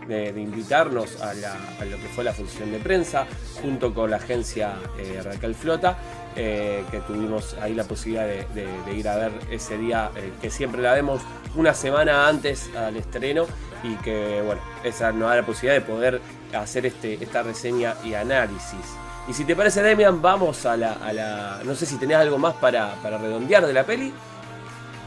de, 0.07 0.33
invitarnos 0.37 1.21
a, 1.21 1.35
lo 1.35 1.97
que 1.97 2.09
fue 2.15 2.25
la 2.25 2.33
función 2.33 2.71
de 2.71 2.79
prensa, 2.79 3.27
junto 3.61 3.95
con 3.95 4.11
la 4.11 4.17
agencia 4.17 4.75
eh, 4.99 5.21
Raquel 5.23 5.55
Flota, 5.55 5.97
eh, 6.37 6.85
que 6.91 7.01
tuvimos 7.01 7.55
ahí 7.61 7.75
la 7.75 7.85
posibilidad 7.85 8.27
de, 8.27 8.97
ir 8.97 9.09
a 9.09 9.17
ver 9.17 9.33
ese 9.51 9.79
día, 9.79 10.11
eh, 10.17 10.33
que 10.41 10.51
siempre 10.51 10.83
la 10.83 10.95
vemos 10.95 11.23
una 11.55 11.75
semana 11.75 12.29
antes 12.29 12.71
al 12.77 12.97
estreno, 12.97 13.47
y 13.83 13.95
que 13.97 14.43
bueno, 14.45 14.63
esa 14.83 15.13
nos 15.13 15.29
da 15.29 15.37
la 15.37 15.47
posibilidad 15.47 15.75
de 15.75 15.93
poder 15.93 16.21
hacer 16.55 16.87
este, 16.87 17.15
esta 17.23 17.43
reseña 17.43 17.95
y 18.05 18.15
análisis. 18.15 18.97
Y 19.27 19.33
si 19.33 19.45
te 19.45 19.57
parece, 19.57 19.83
Demian, 19.83 20.21
vamos 20.21 20.67
a 20.67 20.77
la, 20.77 21.61
No 21.65 21.75
sé 21.75 21.87
si 21.87 21.97
tenés 21.97 22.19
algo 22.19 22.39
más 22.39 22.55
para, 22.55 22.95
redondear 23.03 23.67
de 23.67 23.73
la 23.73 23.85
peli. 23.85 24.13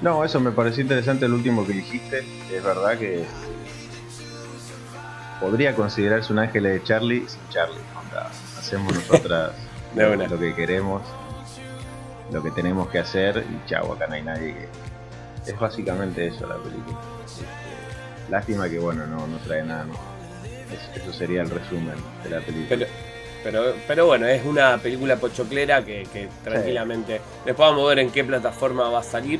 No, 0.01 0.23
eso 0.23 0.39
me 0.39 0.51
pareció 0.51 0.83
interesante 0.83 1.25
el 1.25 1.33
último 1.33 1.65
que 1.65 1.73
dijiste. 1.73 2.23
Es 2.51 2.63
verdad 2.63 2.97
que 2.97 3.25
podría 5.39 5.75
considerarse 5.75 6.31
un 6.33 6.39
ángel 6.39 6.63
de 6.63 6.83
Charlie 6.83 7.27
sin 7.27 7.41
Charlie. 7.49 7.81
hacemos 8.57 8.93
nosotras 8.93 9.53
lo 9.95 10.39
que 10.39 10.53
queremos, 10.53 11.01
lo 12.31 12.43
que 12.43 12.51
tenemos 12.51 12.89
que 12.89 12.99
hacer 12.99 13.45
y 13.49 13.69
chau, 13.69 13.93
acá 13.93 14.07
no 14.07 14.13
hay 14.13 14.23
nadie 14.23 14.53
que. 14.53 14.87
Es 15.51 15.57
básicamente 15.57 16.27
eso 16.27 16.45
la 16.45 16.57
película. 16.57 16.99
Este, 17.25 17.45
lástima 18.29 18.69
que 18.69 18.79
bueno, 18.79 19.07
no, 19.07 19.25
no 19.25 19.37
trae 19.37 19.63
nada. 19.63 19.85
Eso 20.93 21.13
sería 21.13 21.41
el 21.41 21.49
resumen 21.49 21.95
de 22.23 22.29
la 22.29 22.41
película. 22.41 22.85
Pero, 23.43 23.75
pero 23.87 24.07
bueno, 24.07 24.27
es 24.27 24.45
una 24.45 24.77
película 24.77 25.15
pochoclera 25.15 25.85
que, 25.85 26.29
tranquilamente. 26.43 27.21
Después 27.45 27.69
vamos 27.69 27.85
a 27.85 27.89
ver 27.89 27.99
en 27.99 28.11
qué 28.11 28.25
plataforma 28.25 28.89
va 28.89 28.99
a 28.99 29.03
salir. 29.03 29.39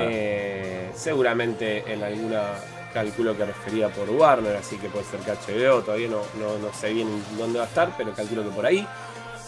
Eh, 0.00 0.90
seguramente 0.94 1.84
en 1.92 2.02
alguna 2.02 2.54
calculo 2.92 3.36
que 3.36 3.44
refería 3.44 3.88
por 3.88 4.08
Warner, 4.10 4.56
así 4.56 4.76
que 4.76 4.88
puede 4.88 5.04
ser 5.04 5.20
que 5.20 5.32
HBO, 5.32 5.82
todavía 5.82 6.08
no, 6.08 6.22
no, 6.38 6.72
sé 6.72 6.92
bien 6.92 7.08
dónde 7.36 7.58
va 7.58 7.66
a 7.66 7.68
estar, 7.68 7.92
pero 7.96 8.12
calculo 8.12 8.42
que 8.42 8.50
por 8.50 8.66
ahí. 8.66 8.86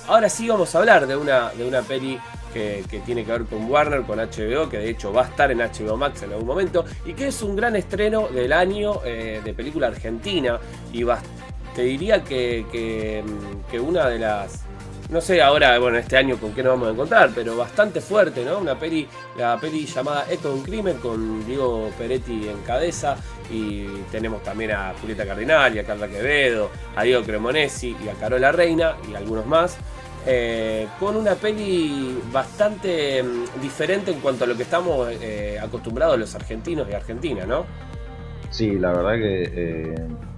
Ahora 0.06 0.28
sí 0.28 0.48
vamos 0.48 0.74
a 0.74 0.78
hablar 0.78 1.06
de 1.06 1.16
una, 1.16 1.50
de 1.50 1.66
una 1.66 1.82
peli 1.82 2.18
que, 2.52 2.84
tiene 3.04 3.24
que 3.24 3.32
ver 3.32 3.44
con 3.44 3.70
Warner, 3.70 4.02
con 4.02 4.18
HBO, 4.18 4.68
que 4.68 4.78
de 4.78 4.90
hecho 4.90 5.12
va 5.12 5.22
a 5.22 5.28
estar 5.28 5.50
en 5.50 5.58
HBO 5.58 5.96
Max 5.96 6.22
en 6.22 6.32
algún 6.32 6.46
momento, 6.46 6.84
y 7.04 7.14
que 7.14 7.28
es 7.28 7.42
un 7.42 7.56
gran 7.56 7.76
estreno 7.76 8.28
del 8.28 8.52
año 8.52 9.00
eh, 9.04 9.40
de 9.44 9.54
película 9.54 9.86
argentina, 9.86 10.58
y 10.92 11.02
va, 11.02 11.20
te 11.74 11.82
diría 11.82 12.22
que, 12.22 13.22
una 13.80 14.08
de 14.08 14.18
las 14.18 14.62
no 15.10 15.20
sé 15.20 15.42
ahora, 15.42 15.78
bueno, 15.78 15.98
este 15.98 16.16
año 16.16 16.36
con 16.36 16.52
qué 16.52 16.62
nos 16.62 16.72
vamos 16.72 16.88
a 16.88 16.92
encontrar, 16.92 17.30
pero 17.34 17.56
bastante 17.56 18.00
fuerte, 18.00 18.44
¿no? 18.44 18.58
Una 18.58 18.78
peli, 18.78 19.08
la 19.36 19.58
peli 19.58 19.84
llamada 19.84 20.24
de 20.24 20.48
un 20.48 20.62
crimen 20.62 20.98
con 20.98 21.44
Diego 21.44 21.90
Peretti 21.98 22.48
en 22.48 22.60
cabeza 22.62 23.16
y 23.50 23.86
tenemos 24.12 24.42
también 24.42 24.70
a 24.70 24.94
Julieta 25.00 25.26
Cardinal 25.26 25.74
y 25.74 25.80
a 25.80 25.84
Carla 25.84 26.06
Quevedo, 26.06 26.70
a 26.94 27.02
Diego 27.02 27.22
Cremonesi 27.24 27.96
y 28.04 28.08
a 28.08 28.14
Carola 28.14 28.52
Reina 28.52 28.96
y 29.10 29.14
algunos 29.14 29.46
más. 29.46 29.76
Eh, 30.26 30.86
con 31.00 31.16
una 31.16 31.34
peli 31.34 32.20
bastante 32.30 33.22
mm, 33.22 33.60
diferente 33.60 34.10
en 34.12 34.20
cuanto 34.20 34.44
a 34.44 34.46
lo 34.46 34.54
que 34.54 34.64
estamos 34.64 35.08
eh, 35.12 35.58
acostumbrados 35.60 36.18
los 36.18 36.34
argentinos 36.34 36.86
y 36.90 36.92
argentinas, 36.92 37.48
¿no? 37.48 37.64
Sí, 38.50 38.78
la 38.78 38.92
verdad 38.92 39.14
que 39.14 39.50
eh, 39.54 39.94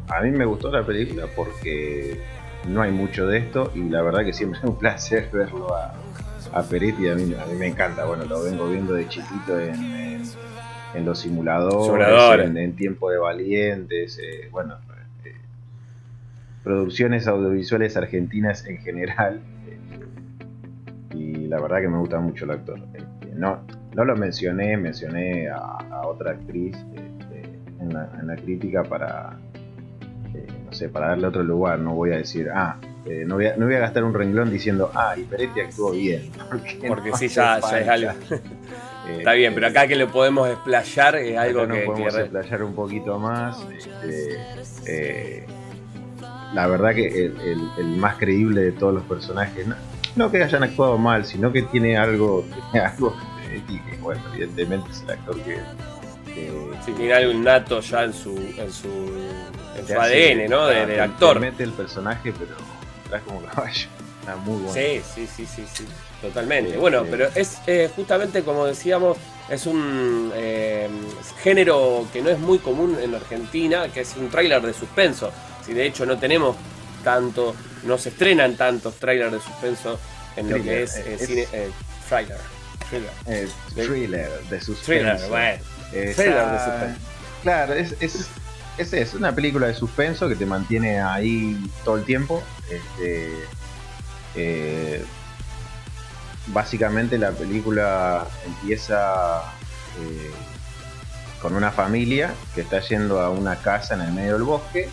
a 0.09 0.21
mí 0.21 0.31
me 0.31 0.45
gustó 0.45 0.71
la 0.71 0.87
película 0.87 1.27
porque 1.35 2.21
no 2.69 2.83
hay 2.83 2.93
mucho 2.93 3.27
de 3.27 3.39
esto 3.39 3.73
y 3.75 3.89
la 3.89 4.03
verdad 4.03 4.25
que 4.25 4.33
siempre 4.33 4.59
es 4.59 4.65
un 4.65 4.79
placer 4.79 5.29
verlo 5.33 5.75
a, 5.75 6.63
Peretti, 6.69 7.09
a 7.09 7.15
mí, 7.15 7.35
a 7.35 7.47
mí 7.47 7.55
me 7.59 7.69
encanta, 7.69 8.05
bueno, 8.05 8.25
lo 8.25 8.43
vengo 8.43 8.69
viendo 8.69 8.93
de 8.95 9.09
chiquito 9.09 9.59
en, 9.59 10.23
los 11.05 11.21
simuladores, 11.21 12.55
en, 12.55 12.77
Tiempo 12.77 13.11
de 13.11 13.19
Valientes, 13.19 14.21
bueno, 14.51 14.77
producciones 16.63 17.27
audiovisuales 17.27 17.97
argentinas 17.97 18.67
en 18.67 18.79
general 18.79 19.41
y 21.15 21.47
la 21.47 21.61
verdad 21.61 21.81
que 21.81 21.89
me 21.89 21.99
gusta 21.99 22.21
mucho 22.21 22.45
el 22.45 22.53
actor. 22.53 22.81
Este, 22.95 23.35
no, 23.35 23.61
no 23.95 24.05
lo 24.05 24.17
mencioné, 24.17 24.77
mencioné 24.77 25.49
a, 25.49 26.03
otra 26.07 26.33
actriz 26.33 26.77
este, 26.95 27.43
en, 27.81 27.93
la, 27.93 28.37
crítica 28.37 28.83
para, 28.83 29.39
eh, 29.55 29.62
no 30.73 30.79
sé, 30.79 30.89
para 30.89 31.09
darle 31.09 31.27
otro 31.27 31.43
lugar. 31.43 31.79
No 31.79 31.95
voy 31.95 32.13
a 32.13 32.17
decir, 32.17 32.49
ah, 32.53 32.77
eh, 33.05 33.25
no, 33.27 33.35
voy 33.35 33.47
a, 33.47 33.57
no, 33.57 33.67
voy 33.67 33.75
a, 33.75 33.81
gastar 33.81 34.05
un 34.05 34.15
renglón 34.15 34.51
diciendo, 34.51 34.91
ah, 34.95 35.15
y 35.17 35.23
Peretti 35.25 35.61
actuó 35.61 35.91
bien. 35.91 36.31
Porque, 36.89 37.13
sí, 37.15 37.29
ya, 37.29 37.61
ya, 37.61 37.81
es 37.81 37.89
algo. 37.89 38.13
Está 39.19 39.33
bien, 39.33 39.53
pero 39.53 39.67
acá 39.67 39.87
que 39.87 39.97
lo 39.97 40.09
podemos 40.09 40.49
explayar 40.49 41.17
es 41.17 41.37
algo 41.37 41.67
que. 41.69 41.81
podemos 41.81 42.15
explayar 42.15 42.63
un 42.63 42.75
poquito 42.75 43.19
más. 43.19 43.67
Este, 44.03 44.39
eh, 44.87 45.47
la 46.55 46.67
verdad 46.69 46.95
que 46.95 47.27
el, 47.27 47.69
el, 47.79 47.87
más 47.97 48.17
creíble 48.17 48.63
de 48.63 48.73
todos 48.73 48.95
los 48.95 49.03
personajes, 49.03 49.67
no 50.15 50.31
que 50.31 50.43
hayan 50.43 50.63
actuado 50.63 50.97
mal, 50.99 51.27
sino 51.27 51.53
que 51.53 51.63
tiene 51.63 51.97
algo, 51.97 52.45
tiene 52.73 52.87
algo 52.87 53.15
que, 53.67 53.99
bueno, 54.01 54.23
evidentemente 54.35 54.91
es 54.91 55.03
el 55.03 55.11
actor 55.11 55.37
que, 55.41 55.59
sí, 56.85 56.93
tiene 56.93 57.13
algo 57.13 57.33
innato 57.33 57.81
ya 57.81 58.05
en 58.05 58.13
su, 58.13 58.37
en 58.57 58.73
su, 58.73 58.89
en 59.77 59.87
su 59.87 59.95
ADN, 59.95 60.51
¿no? 60.51 60.67
De, 60.67 60.87
del 60.87 61.01
actor. 61.01 61.41
mete 61.41 61.63
el 61.63 61.73
personaje, 61.73 62.33
pero 62.33 62.57
trae 63.09 63.21
como 63.23 63.43
caballo. 63.43 63.89
Está 64.21 64.37
muy 64.37 64.63
bueno. 64.63 64.73
Sí, 64.73 65.03
sí, 65.15 65.27
sí, 65.27 65.47
sí, 65.47 65.65
sí. 65.73 65.87
Totalmente. 66.21 66.77
bueno, 66.77 67.05
pero 67.11 67.29
es 67.35 67.59
eh, 67.67 67.91
justamente 67.97 68.45
como 68.45 68.67
decíamos, 68.67 69.19
es 69.51 69.67
un 69.67 70.31
eh, 70.37 70.89
género 71.43 72.07
que 72.13 72.23
no 72.23 72.31
es 72.31 72.39
muy 72.39 72.59
común 72.59 72.97
en 73.03 73.15
Argentina, 73.15 73.89
que 73.89 74.03
es 74.03 74.15
un 74.17 74.31
tráiler 74.31 74.63
de 74.63 74.73
suspenso. 74.73 75.33
Si 75.67 75.75
de 75.75 75.87
hecho 75.87 76.07
no 76.07 76.19
tenemos 76.19 76.57
tanto, 77.03 77.55
no 77.85 77.99
se 77.99 78.11
estrenan 78.11 78.57
tantos 78.57 78.95
trailers 78.97 79.33
de 79.33 79.41
suspenso 79.41 79.99
en 80.37 80.51
lo 80.51 80.63
que 80.63 80.85
es, 80.85 80.97
eh, 80.97 81.19
cine. 81.19 81.49
Eh, 81.53 81.71
trailer. 82.09 82.39
Thriller. 82.89 83.11
Eh, 83.27 83.49
thriller 83.75 84.31
de 84.49 84.61
suspenso. 84.61 84.85
Thriller, 84.85 85.29
bueno. 85.29 85.63
Thriller 85.91 86.47
de 86.47 86.59
suspenso. 86.59 87.01
Claro, 87.43 87.75
es, 87.75 87.97
es, 88.01 88.29
es, 88.79 88.93
es, 88.93 89.15
una 89.15 89.35
película 89.35 89.67
de 89.67 89.75
suspenso 89.75 90.29
que 90.29 90.37
te 90.37 90.47
mantiene 90.47 91.01
ahí 91.01 91.71
todo 91.85 91.97
el 91.97 92.05
tiempo. 92.05 92.43
Este, 92.71 93.33
eh, 94.35 95.05
básicamente 96.49 97.19
la 97.19 97.33
película 97.33 98.27
empieza 98.47 99.43
eh, 100.01 100.31
con 101.41 101.55
una 101.55 101.71
familia 101.71 102.35
que 102.55 102.63
está 102.63 102.81
yendo 102.81 103.21
a 103.21 103.31
una 103.31 103.57
casa 103.57 103.95
en 103.95 104.03
el 104.03 104.13
medio 104.13 104.35
del 104.35 104.43
bosque 104.43 104.89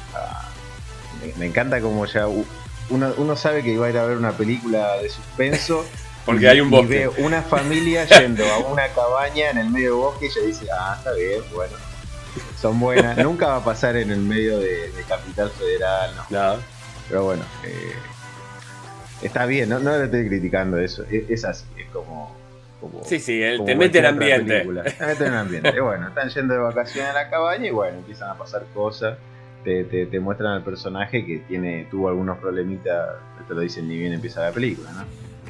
me, 1.38 1.45
encanta 1.45 1.81
como 1.81 2.05
ya 2.05 2.27
uno, 2.89 3.36
sabe 3.36 3.63
que 3.63 3.71
iba 3.71 3.88
a 3.88 3.89
ir 3.89 3.98
a 3.98 4.05
ver 4.05 4.17
una 4.17 4.31
película 4.31 4.98
de 4.98 5.09
suspenso. 5.09 5.86
Porque 6.25 6.48
hay 6.48 6.62
un 6.62 6.69
bosque. 6.69 6.95
Y 6.95 6.98
ve 6.98 7.07
una 7.24 7.41
familia 7.41 8.05
yendo 8.05 8.45
a 8.51 8.59
una 8.59 8.88
cabaña 8.89 9.50
en 9.50 9.57
el 9.57 9.69
medio 9.69 9.91
del 9.91 10.01
bosque 10.01 10.25
y 10.25 10.29
ella 10.29 10.48
dice, 10.48 10.67
ah, 10.71 10.95
está 10.98 11.13
bien, 11.13 11.41
bueno, 11.53 11.75
son 12.59 12.79
buenas. 12.79 13.17
Nunca 13.17 13.48
va 13.48 13.57
a 13.57 13.63
pasar 13.63 13.95
en 13.98 14.12
el 14.12 14.19
medio 14.19 14.59
de, 14.59 14.91
Capital 15.07 15.50
Federal, 15.50 16.12
no. 16.29 16.55
Pero 17.07 17.24
bueno, 17.24 17.43
eh, 17.65 17.93
está 19.21 19.45
bien, 19.45 19.69
no, 19.69 19.79
no 19.79 19.98
le 19.98 20.05
estoy 20.05 20.27
criticando 20.27 20.77
eso, 20.77 21.03
es, 21.09 21.43
así, 21.43 21.65
es 21.75 21.88
como... 21.88 22.36
sí, 23.03 23.19
sí, 23.19 23.41
te 23.65 23.75
mete 23.75 24.00
en 24.00 24.05
ambiente. 24.05 24.59
Te 24.62 25.05
mete 25.05 25.25
en 25.25 25.33
ambiente. 25.33 25.79
bueno, 25.81 26.09
están 26.09 26.29
yendo 26.29 26.53
de 26.53 26.59
vacaciones 26.59 27.09
a 27.09 27.13
la 27.13 27.29
cabaña 27.29 27.65
y 27.65 27.71
bueno, 27.71 27.98
empiezan 27.98 28.29
a 28.29 28.36
pasar 28.38 28.63
cosas 28.74 29.17
te, 29.63 30.19
muestran 30.19 30.53
al 30.53 30.63
personaje 30.63 31.25
que 31.25 31.39
tiene 31.39 31.88
tuvo 31.89 32.09
algunos 32.09 32.38
problemitas, 32.38 33.09
esto 33.39 33.53
lo 33.53 33.62
dicen 33.62 33.88
ni 33.88 33.98
bien 33.98 34.13
empieza 34.13 34.41
la 34.41 34.51
película, 34.51 34.91
¿no? 34.91 35.05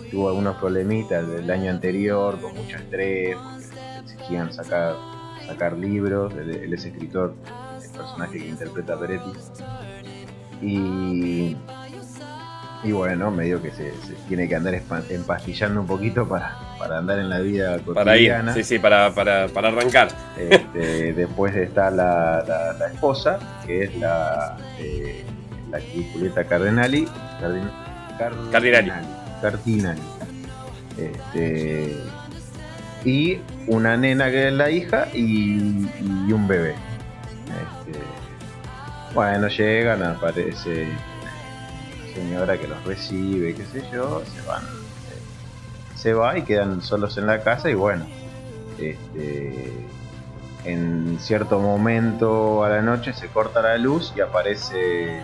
Tuvo 0.09 0.29
algunos 0.29 0.57
problemitas 0.57 1.27
del 1.27 1.49
año 1.51 1.69
anterior, 1.69 2.39
con 2.41 2.55
mucho 2.55 2.77
estrés, 2.77 3.35
porque 3.35 4.13
exigían 4.13 4.51
sacar, 4.51 4.95
sacar 5.49 5.73
libros, 5.73 6.33
él, 6.33 6.73
es 6.73 6.85
escritor, 6.85 7.35
el 7.83 7.89
personaje 7.91 8.39
que 8.39 8.47
interpreta 8.47 8.93
a 8.93 8.99
Peretti. 8.99 9.31
Y 10.61 11.55
y 12.81 12.93
bueno, 12.93 13.29
medio 13.29 13.61
que 13.61 13.71
se, 13.71 13.91
tiene 14.29 14.47
que 14.47 14.55
andar 14.55 14.73
empastillando 15.09 15.81
un 15.81 15.87
poquito 15.87 16.27
para, 16.27 16.57
para 16.77 16.99
andar 16.99 17.19
en 17.19 17.29
la 17.29 17.39
vida 17.39 17.73
cotidiana. 17.79 17.93
Para 17.93 18.17
ir, 18.17 18.33
sí, 18.53 18.63
sí, 18.63 18.79
para, 18.79 19.13
para, 19.13 19.49
para 19.49 19.67
arrancar. 19.67 20.07
Este, 20.37 21.13
después 21.15 21.53
está 21.55 21.91
la, 21.91 22.73
la, 22.79 22.87
esposa, 22.87 23.37
que 23.65 23.83
es 23.83 23.97
la, 23.97 24.57
eh, 24.79 25.25
la 25.69 25.79
Julieta 26.13 26.45
Cardinali. 26.45 27.05
Cardinali. 27.41 28.91
Cardinali. 29.41 30.01
Este, 30.97 31.97
y 33.05 33.39
una 33.67 33.97
nena 33.97 34.29
que 34.29 34.47
es 34.47 34.53
la 34.53 34.69
hija 34.69 35.07
y, 35.13 35.87
un 36.31 36.47
bebé. 36.47 36.75
Este, 37.47 37.99
bueno, 39.13 39.47
llegan, 39.47 40.03
aparece 40.03 40.87
señora 42.13 42.57
que 42.57 42.67
los 42.67 42.83
recibe, 42.83 43.55
qué 43.55 43.65
sé 43.65 43.83
yo, 43.91 44.23
se 44.25 44.41
van. 44.47 44.63
Se 45.95 46.13
va 46.13 46.37
y 46.37 46.43
quedan 46.43 46.81
solos 46.81 47.17
en 47.17 47.27
la 47.27 47.41
casa 47.41 47.69
y 47.69 47.73
bueno, 47.73 48.05
este, 48.77 49.73
en 50.65 51.17
cierto 51.19 51.59
momento 51.59 52.63
a 52.63 52.69
la 52.69 52.81
noche 52.81 53.13
se 53.13 53.27
corta 53.27 53.61
la 53.61 53.77
luz 53.77 54.13
y 54.15 54.21
aparece 54.21 55.21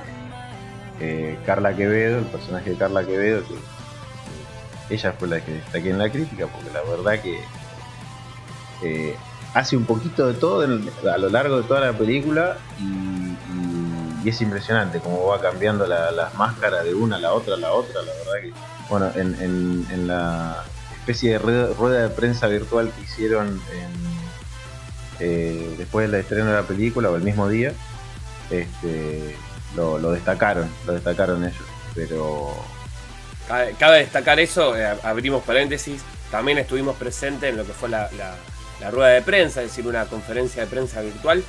eh, 0.99 1.37
Carla 1.45 1.75
Quevedo, 1.75 2.19
el 2.19 2.25
personaje 2.25 2.71
de 2.71 2.75
Carla 2.77 3.05
Quevedo, 3.05 3.43
que 3.47 4.95
ella 4.95 5.13
fue 5.13 5.27
la 5.27 5.41
que 5.41 5.57
está 5.57 5.77
aquí 5.77 5.89
en 5.89 5.97
la 5.97 6.09
crítica, 6.09 6.47
porque 6.47 6.71
la 6.71 6.81
verdad 6.81 7.21
que 7.21 7.39
eh, 8.83 9.15
hace 9.53 9.77
un 9.77 9.85
poquito 9.85 10.27
de 10.27 10.33
todo 10.33 10.63
a 10.63 11.17
lo 11.17 11.29
largo 11.29 11.57
de 11.57 11.63
toda 11.63 11.79
la 11.79 11.93
película 11.93 12.57
y 14.23 14.29
es 14.29 14.41
impresionante 14.41 14.99
cómo 14.99 15.27
va 15.27 15.39
cambiando 15.39 15.85
las 15.85 16.33
máscaras 16.33 16.83
de 16.83 16.95
una 16.95 17.17
a 17.17 17.19
la 17.19 17.33
otra 17.33 17.53
a 17.53 17.57
la 17.57 17.71
otra, 17.71 18.01
la 18.01 18.11
verdad 18.11 18.41
que, 18.41 18.53
bueno, 18.89 19.11
en, 19.15 20.07
la 20.07 20.63
especie 20.95 21.33
de 21.33 21.37
rueda, 21.37 22.01
de 22.01 22.09
prensa 22.09 22.47
virtual 22.47 22.91
que 22.91 23.03
hicieron 23.03 23.61
eh, 25.19 25.75
después 25.77 26.09
del 26.09 26.19
estreno 26.19 26.47
de 26.47 26.53
la 26.53 26.63
película 26.63 27.09
o 27.09 27.15
el 27.15 27.21
mismo 27.21 27.47
día, 27.47 27.73
este, 28.49 29.35
lo, 29.75 29.99
destacaron, 30.11 30.69
lo 30.87 30.93
destacaron 30.93 31.43
ellos, 31.43 31.63
pero... 31.93 32.53
Cabe, 33.77 33.99
destacar 33.99 34.39
eso, 34.39 34.75
eh, 34.75 34.97
abrimos 35.03 35.43
paréntesis, 35.43 36.01
también 36.31 36.57
estuvimos 36.57 36.95
presentes 36.95 37.51
en 37.51 37.57
lo 37.57 37.65
que 37.65 37.73
fue 37.73 37.89
la, 37.89 38.09
la 38.79 38.91
rueda 38.91 39.09
de 39.09 39.21
prensa, 39.21 39.61
es 39.61 39.69
decir, 39.69 39.87
una 39.87 40.05
conferencia 40.05 40.63
de 40.63 40.67
prensa 40.67 41.01
virtual 41.01 41.43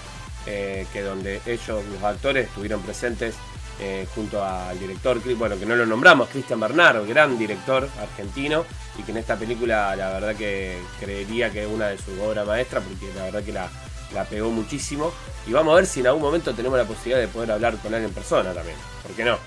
eh, 0.46 0.86
que 0.92 1.02
donde 1.02 1.40
ellos, 1.44 1.84
los 1.92 2.02
actores, 2.04 2.46
estuvieron 2.46 2.80
presentes 2.82 3.34
eh, 3.80 4.06
junto 4.14 4.42
al 4.44 4.78
director, 4.78 5.20
bueno, 5.36 5.58
que 5.58 5.66
no 5.66 5.74
lo 5.74 5.84
nombramos, 5.84 6.28
Cristian 6.28 6.60
Bernardo, 6.60 7.04
gran 7.04 7.36
director 7.36 7.88
argentino, 8.00 8.64
y 8.96 9.02
que 9.02 9.10
en 9.10 9.18
esta 9.18 9.36
película 9.36 9.94
la 9.96 10.10
verdad 10.10 10.36
que 10.36 10.78
creería 11.00 11.50
que 11.50 11.64
es 11.64 11.68
una 11.68 11.88
de 11.88 11.98
sus 11.98 12.18
obras 12.20 12.46
maestras, 12.46 12.84
porque 12.84 13.12
la 13.14 13.24
verdad 13.24 13.42
que 13.42 13.52
la, 13.52 13.68
pegó 14.30 14.50
muchísimo. 14.50 15.12
Y 15.46 15.52
vamos 15.52 15.72
a 15.72 15.76
ver 15.76 15.86
si 15.86 16.00
en 16.00 16.06
algún 16.06 16.22
momento 16.22 16.54
tenemos 16.54 16.78
la 16.78 16.84
posibilidad 16.84 17.18
de 17.18 17.28
poder 17.28 17.50
hablar 17.50 17.76
con 17.78 17.92
él 17.92 18.04
en 18.04 18.12
persona 18.12 18.52
también. 18.52 18.76
¿Por 19.02 19.14
qué 19.14 19.24
no? 19.24 19.38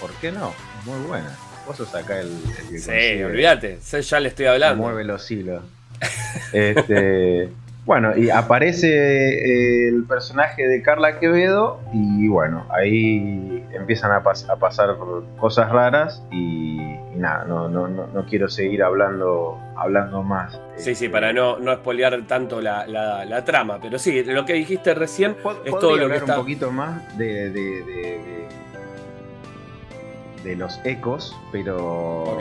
¿Por 0.00 0.12
qué 0.12 0.32
no? 0.32 0.54
Muy 0.84 1.06
buena. 1.06 1.36
Vos 1.66 1.76
sos 1.76 1.94
acá 1.94 2.20
el, 2.20 2.40
Sí, 2.80 3.22
olvídate, 3.22 3.80
ya 3.80 4.20
le 4.20 4.28
estoy 4.28 4.46
hablando. 4.46 4.82
Mueve 4.82 5.04
los 5.04 5.30
hilos. 5.30 5.62
Este. 6.52 7.48
Bueno, 7.88 8.14
y 8.14 8.28
aparece 8.28 8.88
eh, 8.90 9.88
el 9.88 10.04
personaje 10.04 10.68
de 10.68 10.82
Carla 10.82 11.18
Quevedo 11.18 11.80
y 11.90 12.28
bueno, 12.28 12.66
ahí 12.68 13.64
empiezan 13.72 14.12
a, 14.12 14.22
pasar 14.22 14.94
cosas 15.40 15.70
raras 15.70 16.22
y, 16.30 16.76
nada, 17.16 17.46
no, 17.46 17.70
no, 17.70 17.88
no, 17.88 18.26
quiero 18.26 18.50
seguir 18.50 18.82
hablando, 18.82 19.58
hablando 19.74 20.22
más. 20.22 20.60
Sí, 20.76 20.94
sí, 20.94 21.08
para 21.08 21.32
no, 21.32 21.58
no 21.58 21.72
espolear 21.72 22.26
tanto 22.26 22.60
la, 22.60 22.86
la, 22.86 23.44
trama, 23.46 23.78
pero 23.80 23.98
sí, 23.98 24.22
lo 24.22 24.44
que 24.44 24.52
dijiste 24.52 24.92
recién 24.92 25.34
es 25.64 25.78
todo 25.78 25.96
lo 25.96 26.10
que 26.10 26.16
está... 26.16 26.34
un 26.34 26.40
poquito 26.40 26.70
más 26.70 27.16
de, 27.16 27.48
de, 27.48 28.48
de, 30.44 30.56
los 30.56 30.78
ecos, 30.84 31.34
pero... 31.52 32.36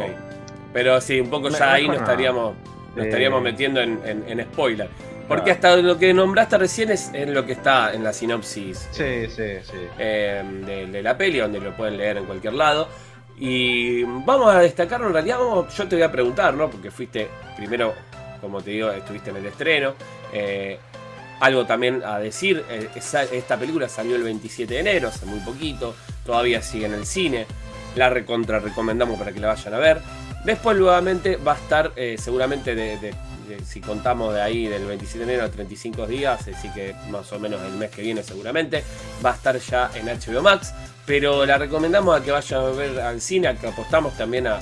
Pero 0.74 1.00
sí, 1.00 1.22
un 1.22 1.30
poco 1.30 1.48
ya 1.48 1.72
ahí 1.72 1.88
nos 1.88 1.98
estaríamos, 1.98 2.54
nos 2.98 3.06
estaríamos 3.06 3.40
eh, 3.40 3.44
metiendo 3.44 3.82
en, 3.82 4.00
en, 4.06 4.42
spoiler. 4.44 4.90
Porque 5.28 5.52
hasta 5.52 5.76
lo 5.78 5.98
que 5.98 6.14
nombraste 6.14 6.58
recién 6.58 6.90
es, 6.90 7.12
en 7.14 7.34
lo 7.34 7.46
que 7.46 7.54
está 7.54 7.94
en 7.94 8.04
la 8.04 8.14
sinopsis 8.14 8.88
sí, 8.92 9.28
sí, 9.28 9.44
sí. 9.62 9.78
Eh, 10.00 10.42
de, 10.66 10.86
de, 10.88 11.04
la 11.04 11.18
peli, 11.18 11.40
donde 11.40 11.60
lo 11.60 11.76
pueden 11.76 11.98
leer 11.98 12.18
en 12.18 12.26
cualquier 12.26 12.54
lado. 12.54 12.88
Y 13.40 14.04
vamos 14.04 14.56
a 14.56 14.60
destacarlo 14.60 15.08
en 15.08 15.14
realidad, 15.14 15.38
yo 15.40 15.88
te 15.88 15.96
voy 15.96 16.04
a 16.04 16.12
preguntar, 16.12 16.54
¿no? 16.54 16.70
Porque 16.70 16.90
fuiste 16.90 17.28
primero, 17.56 17.94
como 18.42 18.62
te 18.62 18.72
digo, 18.72 18.90
estuviste 18.90 19.30
en 19.30 19.38
el 19.38 19.46
estreno. 19.46 19.94
Eh, 20.34 20.80
algo 21.40 21.66
también 21.66 22.02
a 22.04 22.20
decir, 22.20 22.64
eh, 22.70 22.90
esta 22.96 23.58
película 23.58 23.88
salió 23.88 24.16
el 24.16 24.24
27 24.24 24.74
de 24.74 24.80
enero, 24.80 25.10
hace 25.10 25.26
muy 25.26 25.40
poquito, 25.40 25.96
todavía 26.26 26.62
sigue 26.62 26.88
en 26.88 26.94
el 26.94 27.06
cine, 27.06 27.46
la 27.96 28.10
recontra 28.10 28.60
recomendamos 28.60 29.20
para 29.20 29.32
que 29.32 29.40
la 29.40 29.48
vayan 29.50 29.74
a 29.74 29.78
ver. 29.78 30.02
Después 30.48 30.78
nuevamente 30.78 31.36
va 31.36 31.54
a 31.54 31.58
estar 31.58 31.92
eh, 31.96 32.16
seguramente 32.18 32.74
de, 32.74 33.14
si 33.64 33.82
contamos 33.82 34.34
de 34.34 34.42
ahí 34.42 34.68
del 34.68 34.86
27 34.86 35.20
de 35.20 35.34
enero 35.34 35.46
a 35.46 35.52
35 35.52 36.08
días, 36.08 36.42
así 36.48 36.70
que 36.74 36.96
más 37.12 37.32
o 37.34 37.40
menos 37.40 37.62
el 37.62 37.74
mes 37.74 37.92
que 37.92 38.02
viene 38.02 38.24
seguramente, 38.24 38.84
va 39.24 39.32
a 39.32 39.36
estar 39.36 39.58
ya 39.60 39.92
en 39.94 40.08
HBO 40.08 40.42
Max 40.42 40.74
pero 41.08 41.46
la 41.46 41.58
recomendamos 41.58 42.20
a 42.20 42.24
que 42.24 42.32
vayan 42.32 42.62
a 42.62 42.70
ver 42.70 43.00
al 43.00 43.22
cine, 43.22 43.48
a 43.48 43.56
que 43.56 43.68
apostamos 43.68 44.16
también 44.18 44.46
a, 44.46 44.60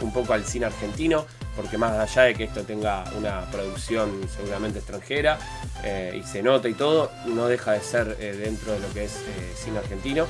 un 0.00 0.12
poco 0.12 0.32
al 0.32 0.44
cine 0.44 0.66
argentino, 0.66 1.24
porque 1.54 1.78
más 1.78 1.92
allá 1.92 2.22
de 2.22 2.34
que 2.34 2.44
esto 2.44 2.64
tenga 2.64 3.04
una 3.16 3.48
producción 3.52 4.10
seguramente 4.36 4.80
extranjera 4.80 5.38
eh, 5.84 6.20
y 6.20 6.26
se 6.26 6.42
nota 6.42 6.68
y 6.68 6.74
todo, 6.74 7.12
no 7.26 7.46
deja 7.46 7.72
de 7.72 7.80
ser 7.80 8.16
eh, 8.18 8.32
dentro 8.32 8.72
de 8.72 8.80
lo 8.80 8.92
que 8.92 9.04
es 9.04 9.18
eh, 9.18 9.52
cine 9.54 9.78
argentino. 9.78 10.26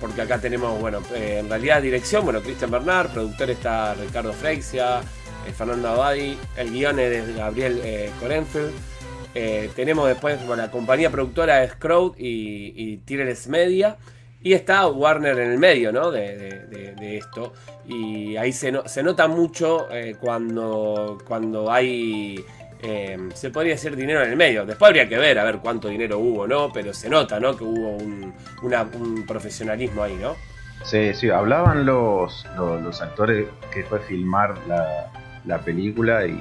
Porque 0.00 0.22
acá 0.22 0.38
tenemos, 0.38 0.78
bueno, 0.80 1.00
en 1.14 1.48
realidad 1.48 1.80
dirección, 1.80 2.24
bueno, 2.24 2.40
Cristian 2.40 2.70
Bernard, 2.70 3.10
productor 3.12 3.50
está 3.50 3.94
Ricardo 3.94 4.32
Freixia, 4.32 5.00
Fernando 5.56 5.88
Abadi, 5.88 6.38
el 6.56 6.70
guion 6.70 6.98
es 6.98 7.26
de 7.26 7.32
Gabriel 7.34 7.80
Corenfield. 8.20 8.72
Eh, 9.34 9.68
tenemos 9.74 10.06
después 10.06 10.40
la 10.56 10.70
compañía 10.70 11.10
productora 11.10 11.66
Scrowd 11.68 12.16
y, 12.16 12.72
y 12.76 12.96
Media. 13.48 13.96
Y 14.42 14.52
está 14.52 14.86
Warner 14.86 15.38
en 15.38 15.52
el 15.52 15.58
medio 15.58 15.90
¿no? 15.90 16.10
de, 16.10 17.16
esto. 17.16 17.54
Y 17.86 18.36
ahí 18.36 18.52
se, 18.52 18.72
se 18.86 19.02
nota 19.02 19.26
mucho 19.26 19.90
eh, 19.90 20.16
cuando, 20.20 21.18
cuando 21.26 21.72
hay. 21.72 22.44
Eh, 22.86 23.18
se 23.34 23.50
podría 23.50 23.72
decir 23.72 23.96
dinero 23.96 24.22
en 24.22 24.30
el 24.30 24.36
medio. 24.36 24.66
Después 24.66 24.88
habría 24.90 25.08
que 25.08 25.16
ver 25.16 25.38
a 25.38 25.44
ver 25.44 25.58
cuánto 25.58 25.88
dinero 25.88 26.18
hubo, 26.18 26.46
¿no? 26.46 26.70
Pero 26.70 26.92
se 26.92 27.08
nota, 27.08 27.40
¿no? 27.40 27.56
Que 27.56 27.64
hubo 27.64 27.96
un, 27.96 29.24
profesionalismo 29.26 30.02
ahí, 30.02 30.14
¿no? 30.16 30.36
Sí, 30.84 31.14
sí, 31.14 31.30
hablaban 31.30 31.86
los, 31.86 32.46
los, 32.58 33.00
actores 33.00 33.46
que 33.72 33.84
fue 33.84 34.00
filmar 34.00 34.58
la, 34.68 35.10
la 35.46 35.58
película 35.60 36.26
y 36.26 36.38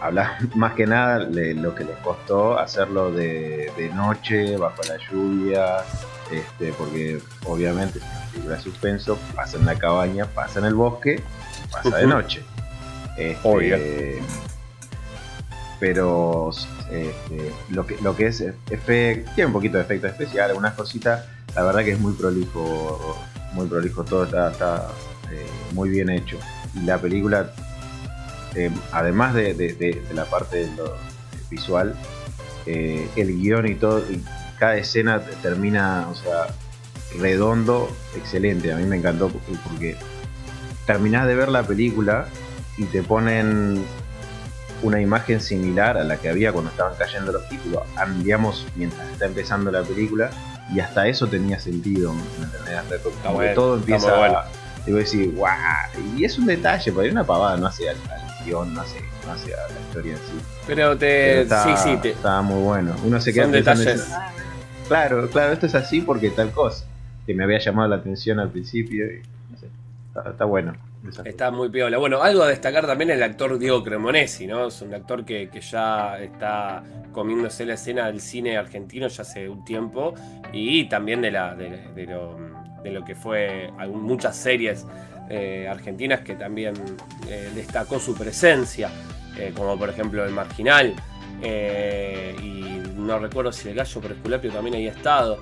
hablar 0.00 0.38
más 0.54 0.74
que 0.74 0.86
nada 0.86 1.24
de 1.24 1.54
lo 1.54 1.74
que 1.74 1.82
les 1.82 1.96
costó 1.98 2.56
hacerlo 2.58 3.10
de, 3.10 3.90
noche, 3.94 4.56
bajo 4.56 4.80
la 4.88 4.96
lluvia, 5.10 5.78
este, 6.30 6.72
porque 6.72 7.20
obviamente 7.46 7.98
si 7.98 8.06
una 8.06 8.26
película 8.30 8.56
de 8.56 8.62
suspenso 8.62 9.18
pasa 9.34 9.56
en 9.56 9.66
la 9.66 9.74
cabaña, 9.74 10.26
pasa 10.26 10.60
en 10.60 10.66
el 10.66 10.74
bosque, 10.74 11.20
pasa 11.72 11.96
de 11.96 12.06
noche. 12.06 12.44
Este, 13.16 14.20
pero 15.78 16.50
este, 16.90 17.52
lo, 17.70 17.86
que, 17.86 17.96
lo 18.02 18.16
que 18.16 18.26
es 18.26 18.38
tiene 18.68 19.46
un 19.46 19.52
poquito 19.52 19.76
de 19.76 19.84
efecto 19.84 20.06
especial, 20.06 20.50
algunas 20.50 20.74
cositas, 20.74 21.26
la 21.54 21.62
verdad 21.62 21.84
que 21.84 21.92
es 21.92 22.00
muy 22.00 22.14
prolijo, 22.14 23.16
muy 23.52 23.66
prolijo 23.66 24.04
todo, 24.04 24.24
está, 24.24 24.88
eh, 25.30 25.46
muy 25.72 25.90
bien 25.90 26.10
hecho. 26.10 26.38
Y 26.74 26.80
la 26.80 26.98
película 26.98 27.52
eh, 28.56 28.70
además 28.90 29.34
de, 29.34 30.02
la 30.14 30.24
parte 30.24 30.66
visual, 31.50 31.94
eh, 32.64 33.06
el 33.16 33.38
guion 33.38 33.66
y 33.68 33.74
todo, 33.74 34.00
y 34.10 34.22
cada 34.58 34.76
escena 34.76 35.20
termina, 35.42 36.08
o 36.10 36.14
sea, 36.14 36.46
redondo, 37.18 37.94
excelente. 38.16 38.72
A 38.72 38.76
mí 38.76 38.84
me 38.84 38.96
encantó 38.96 39.28
porque 39.68 39.96
terminás 40.86 41.26
de 41.26 41.34
ver 41.34 41.50
la 41.50 41.64
película 41.64 42.28
y 42.76 42.84
te 42.84 43.02
ponen 43.02 43.84
una 44.82 45.00
imagen 45.00 45.40
similar 45.40 45.96
a 45.96 46.04
la 46.04 46.18
que 46.18 46.28
había 46.28 46.52
cuando 46.52 46.70
estaban 46.70 46.94
cayendo 46.98 47.32
los 47.32 47.48
títulos, 47.48 47.82
digamos, 48.22 48.66
mientras 48.76 49.08
está 49.10 49.26
empezando 49.26 49.70
la 49.70 49.82
película, 49.82 50.30
y 50.72 50.80
hasta 50.80 51.06
eso 51.06 51.26
tenía 51.26 51.58
sentido, 51.58 52.12
¿me 52.12 53.54
todo 53.54 53.76
empieza 53.76 54.46
y 54.86 54.92
vos 54.92 55.10
decís, 55.10 55.34
guau, 55.34 55.52
y 56.16 56.24
es 56.24 56.38
un 56.38 56.46
detalle, 56.46 56.92
porque 56.92 57.10
una 57.10 57.24
pavada, 57.24 57.56
no 57.56 57.66
hace 57.66 57.88
al, 57.90 57.96
no 58.46 58.80
hace, 58.80 59.00
no 59.26 59.32
hace 59.32 59.52
a 59.54 59.72
la 59.72 59.80
historia 59.80 60.12
en 60.12 60.18
sí. 60.18 60.44
Pero 60.66 60.96
te. 60.96 61.46
sí, 61.48 61.70
sí. 61.76 61.96
Te... 61.96 62.10
Estaba 62.10 62.42
muy 62.42 62.62
bueno. 62.62 62.94
Uno 63.04 63.20
se 63.20 63.32
queda 63.32 63.44
Son 63.44 63.52
detalles. 63.52 64.08
claro, 64.86 65.28
claro, 65.30 65.52
esto 65.52 65.66
es 65.66 65.74
así 65.74 66.00
porque 66.00 66.30
tal 66.30 66.52
cosa. 66.52 66.84
Que 67.26 67.34
me 67.34 67.42
había 67.42 67.58
llamado 67.58 67.88
la 67.88 67.96
atención 67.96 68.38
al 68.38 68.50
principio 68.50 69.06
y. 69.06 69.22
No 69.50 69.58
sé, 69.58 69.66
está, 70.30 70.44
bueno. 70.44 70.74
Está 71.24 71.50
muy 71.50 71.68
piola. 71.68 71.98
Bueno, 71.98 72.22
algo 72.22 72.42
a 72.42 72.48
destacar 72.48 72.86
también 72.86 73.10
el 73.10 73.22
actor 73.22 73.58
Diego 73.58 73.82
Cremonesi, 73.82 74.46
¿no? 74.46 74.68
Es 74.68 74.80
un 74.82 74.94
actor 74.94 75.24
que, 75.24 75.48
que, 75.48 75.60
ya 75.60 76.18
está 76.18 76.82
comiéndose 77.12 77.64
la 77.64 77.74
escena 77.74 78.06
del 78.06 78.20
cine 78.20 78.56
argentino 78.56 79.08
ya 79.08 79.22
hace 79.22 79.48
un 79.48 79.64
tiempo 79.64 80.14
y 80.52 80.88
también 80.88 81.22
de, 81.22 81.30
la, 81.30 81.54
de, 81.54 82.06
lo, 82.06 82.36
de 82.82 82.90
lo, 82.90 83.04
que 83.04 83.14
fue 83.14 83.70
muchas 83.88 84.36
series 84.36 84.86
eh, 85.28 85.66
argentinas 85.68 86.20
que 86.20 86.34
también 86.34 86.74
eh, 87.28 87.50
destacó 87.54 87.98
su 87.98 88.14
presencia, 88.14 88.90
eh, 89.36 89.52
como 89.56 89.76
por 89.78 89.88
ejemplo 89.88 90.24
el 90.24 90.32
Marginal, 90.32 90.94
y 91.42 92.80
no 92.96 93.18
recuerdo 93.18 93.52
si 93.52 93.68
el 93.68 93.74
Gallo 93.74 94.00
por 94.00 94.12
Esculapio 94.12 94.52
también 94.52 94.76
había 94.76 94.92
estado. 94.92 95.38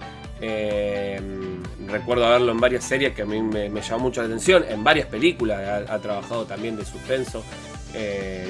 Recuerdo 1.86 2.28
verlo 2.28 2.52
en 2.52 2.58
varias 2.58 2.84
series 2.84 3.14
que 3.14 3.22
a 3.22 3.26
mí 3.26 3.40
me, 3.42 3.68
llamó 3.68 4.04
mucho 4.04 4.20
la 4.20 4.26
atención, 4.26 4.64
en 4.68 4.84
varias 4.84 5.06
películas 5.06 5.88
ha, 5.88 5.98
trabajado 5.98 6.44
también 6.44 6.76
de 6.76 6.84
suspenso 6.84 7.44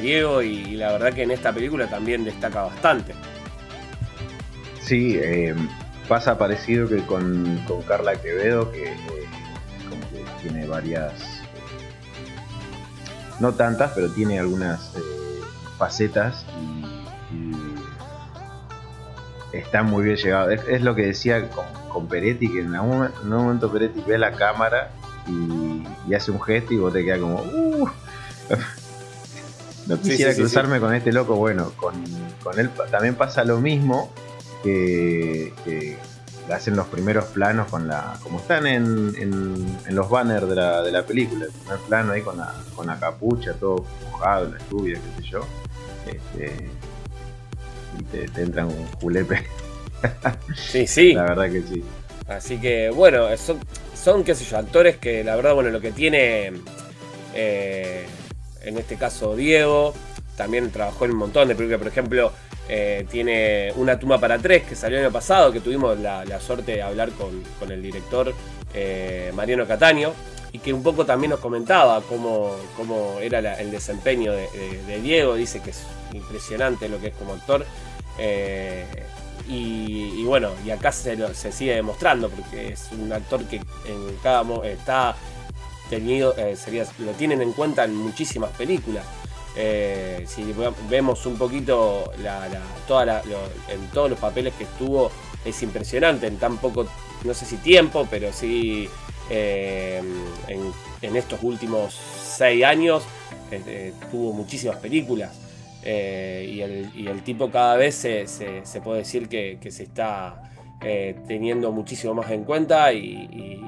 Diego, 0.01 0.41
y, 0.43 0.77
la 0.77 0.93
verdad 0.93 1.13
que 1.13 1.23
en 1.23 1.31
esta 1.31 1.53
película 1.53 1.87
también 1.87 2.25
destaca 2.25 2.63
bastante. 2.63 3.15
Sí, 4.81 5.19
pasa 6.09 6.37
parecido 6.39 6.89
que 6.89 6.99
con, 7.05 7.61
Carla 7.89 8.21
Quevedo, 8.21 8.71
que 8.71 8.93
tiene 10.43 10.67
varias, 10.67 11.41
no 13.41 13.55
tantas, 13.55 13.93
pero 13.93 14.11
tiene 14.11 14.39
algunas 14.39 14.95
eh, 14.97 15.01
facetas 15.79 16.45
y, 17.33 17.65
está 19.57 19.83
muy 19.83 20.05
bien 20.05 20.17
llegado. 20.17 20.51
Es, 20.51 20.83
lo 20.83 20.95
que 20.95 21.07
decía 21.07 21.49
Peretti, 22.09 22.51
que 22.51 22.61
en 22.61 22.79
un, 22.79 23.11
momento 23.25 23.71
Peretti 23.71 24.03
ve 24.07 24.19
la 24.19 24.33
cámara 24.33 24.91
y, 25.29 26.15
hace 26.15 26.31
un 26.31 26.41
gesto 26.41 26.75
y 26.75 26.79
vos 26.79 26.93
te 26.93 27.05
quedas 27.05 27.21
como, 27.21 27.41
uh". 27.41 27.89
no 29.87 30.01
quisiera 30.01 30.35
cruzarme 30.35 30.81
con 30.81 30.95
este 30.95 31.13
loco. 31.13 31.37
Bueno, 31.37 31.73
con, 31.77 31.95
él 32.57 32.71
también 32.91 33.15
pasa 33.15 33.45
lo 33.45 33.61
mismo 33.61 34.13
que 34.63 35.53
hacen 36.53 36.77
los 36.77 36.87
primeros 36.89 37.27
planos 37.27 37.69
con 37.69 37.89
la. 37.89 38.19
como 38.23 38.39
están 38.39 38.67
en, 38.67 39.15
en, 39.17 39.95
los 39.95 40.11
banners 40.11 40.49
de 40.49 40.55
la, 40.55 40.83
de 40.83 40.93
la, 40.93 41.07
película, 41.07 41.47
el 41.47 41.53
primer 41.53 41.79
plano 41.81 42.13
ahí 42.13 42.23
con 42.23 42.37
la, 42.37 42.55
con 42.75 42.87
la 42.87 42.99
capucha, 42.99 43.55
todo 43.55 43.85
mojado, 44.11 44.51
la 44.51 44.59
lluvia, 44.71 44.99
qué 45.17 45.23
sé 45.23 45.29
yo. 45.31 45.41
Este, 46.07 46.71
y 47.99 48.03
te, 48.05 48.29
te 48.29 48.43
entran 48.43 48.67
un 48.67 48.87
julepe. 49.01 49.47
Sí, 50.57 50.87
sí. 50.87 51.15
La 51.15 51.25
verdad 51.25 51.51
que 51.51 51.63
sí. 51.63 51.85
Así 52.29 52.59
que 52.59 52.91
bueno, 52.91 53.37
son, 53.37 53.61
son 53.95 54.25
qué 54.25 54.35
sé 54.35 54.45
yo, 54.45 54.57
actores 54.59 54.97
que 54.97 55.23
la 55.23 55.37
verdad, 55.37 55.55
bueno, 55.55 55.71
lo 55.71 55.81
que 55.81 55.93
tiene 55.93 56.53
eh, 57.35 58.07
en 58.63 58.79
este 58.79 58.97
caso 58.97 59.37
Diego, 59.37 59.95
también 60.37 60.71
trabajó 60.71 61.05
en 61.05 61.13
un 61.13 61.19
montón 61.19 61.49
de 61.49 61.55
películas, 61.55 61.79
por 61.79 61.89
ejemplo, 61.89 62.33
eh, 62.69 63.07
tiene 63.11 63.73
Una 63.77 63.99
tumba 63.99 64.19
para 64.19 64.39
tres, 64.39 64.63
que 64.63 64.75
salió 64.75 64.99
el 64.99 65.05
año 65.05 65.13
pasado, 65.13 65.53
que 65.53 65.61
tuvimos 65.61 65.99
la, 65.99 66.41
suerte 66.41 66.73
de 66.73 66.83
hablar 66.83 67.11
con, 67.11 67.71
el 67.71 67.83
director 67.83 68.33
eh, 68.73 69.33
Mariano 69.35 69.67
Cataño, 69.67 70.13
y 70.53 70.59
que 70.61 70.73
un 70.73 70.83
poco 70.83 71.05
también 71.05 71.31
nos 71.31 71.41
comentaba 71.41 72.01
cómo, 72.03 72.57
cómo 72.77 73.19
era 73.21 73.39
el 73.61 73.71
desempeño 73.71 74.33
de, 74.33 75.01
Diego, 75.03 75.35
dice 75.35 75.61
que 75.61 75.71
es 75.71 75.83
impresionante 76.13 76.89
lo 76.89 77.01
que 77.01 77.09
es 77.09 77.15
como 77.15 77.35
actor. 77.35 77.67
Eh, 78.19 78.87
Y, 79.47 80.25
bueno, 80.25 80.51
y 80.65 80.71
acá 80.71 80.91
se, 80.91 81.35
se 81.35 81.53
sigue 81.53 81.75
demostrando 81.75 82.31
porque 82.31 82.73
es 82.73 82.89
un 82.93 83.13
actor 83.13 83.45
que 83.45 83.57
en 83.57 84.17
cada 84.23 84.43
está 84.65 85.15
tenido, 85.89 86.35
eh, 86.37 86.57
sería, 86.57 86.87
lo 86.99 87.13
tienen 87.13 87.43
en 87.43 87.53
cuenta 87.53 87.85
en 87.85 87.95
muchísimas 87.95 88.51
películas. 88.51 89.05
Eh, 89.57 90.25
si 90.27 90.53
vemos 90.89 91.27
un 91.27 91.37
poquito 91.37 92.11
la, 92.23 92.49
toda 92.89 93.23
en 93.69 93.89
todos 93.93 94.11
los 94.11 94.19
papeles 94.19 94.55
que 94.55 94.65
estuvo, 94.65 95.11
es 95.45 95.63
impresionante 95.63 96.27
en 96.27 96.39
tan 96.39 96.57
poco, 96.59 96.87
no 97.23 97.35
sé 97.35 97.45
si 97.45 97.59
tiempo, 97.59 98.09
pero 98.11 98.33
sí 98.33 98.89
eh, 99.31 100.03
en, 100.49 101.17
estos 101.17 101.41
últimos 101.43 101.95
seis 101.95 102.65
años 102.65 103.05
tuvo 104.11 104.33
muchísimas 104.33 104.77
películas. 104.79 105.44
Y 105.85 106.61
el, 106.61 107.23
tipo 107.25 107.51
cada 107.51 107.77
vez 107.77 107.95
se, 107.95 108.81
puede 108.83 108.99
decir 108.99 109.29
que, 109.29 109.59
se 109.71 109.83
está 109.83 110.43
teniendo 111.27 111.73
muchísimo 111.73 112.15
más 112.15 112.31
en 112.31 112.45
cuenta 112.45 112.93
y, 112.93 113.61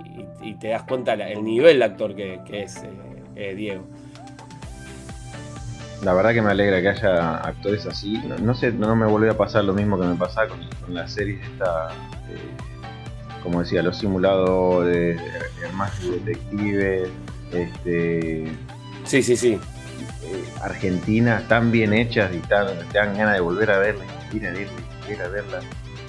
te 0.61 0.69
das 0.69 0.85
cuenta 0.85 1.15
el 1.15 1.43
nivel 1.43 1.81
de 1.81 1.85
actor 1.85 2.15
que, 2.15 2.41
es 2.53 2.83
Diego 3.57 3.85
la 6.03 6.15
verdad 6.15 6.35
que 6.35 6.43
me 6.43 6.51
alegra 6.51 6.81
que 6.81 6.89
haya 6.89 7.37
actores 7.39 7.87
así. 7.87 8.23
No, 8.41 8.55
sé, 8.55 8.73
no 8.73 8.95
me 8.97 9.07
volvió 9.07 9.33
a 9.33 9.37
pasar 9.37 9.65
lo 9.65 9.73
mismo 9.73 9.99
que 9.99 10.07
me 10.07 10.15
pasaba 10.15 10.49
con, 10.49 10.95
la 10.95 11.09
serie 11.09 11.41
esta, 11.43 11.89
eh, 12.29 13.43
como 13.43 13.61
decía, 13.61 13.83
los 13.83 13.99
simuladores, 13.99 15.21
más 15.75 15.93
detectives, 16.03 17.09
este, 17.53 18.53
sí, 19.05 19.23
sí, 19.23 19.37
sí, 19.37 19.59
eh, 20.67 20.71
Argentina 20.71 21.45
tan 21.49 21.71
bien 21.71 21.93
hechas 21.93 22.35
y 22.35 22.39
tan, 22.39 22.67
te 22.91 22.99
dan 22.99 23.17
ganas 23.17 23.35
de 23.35 23.41
volver 23.41 23.71
a 23.71 23.79
verla, 23.79 24.05
ir 24.33 24.47
a 24.47 24.51
verla, 24.51 25.25
a 25.25 25.29
verla. 25.29 25.61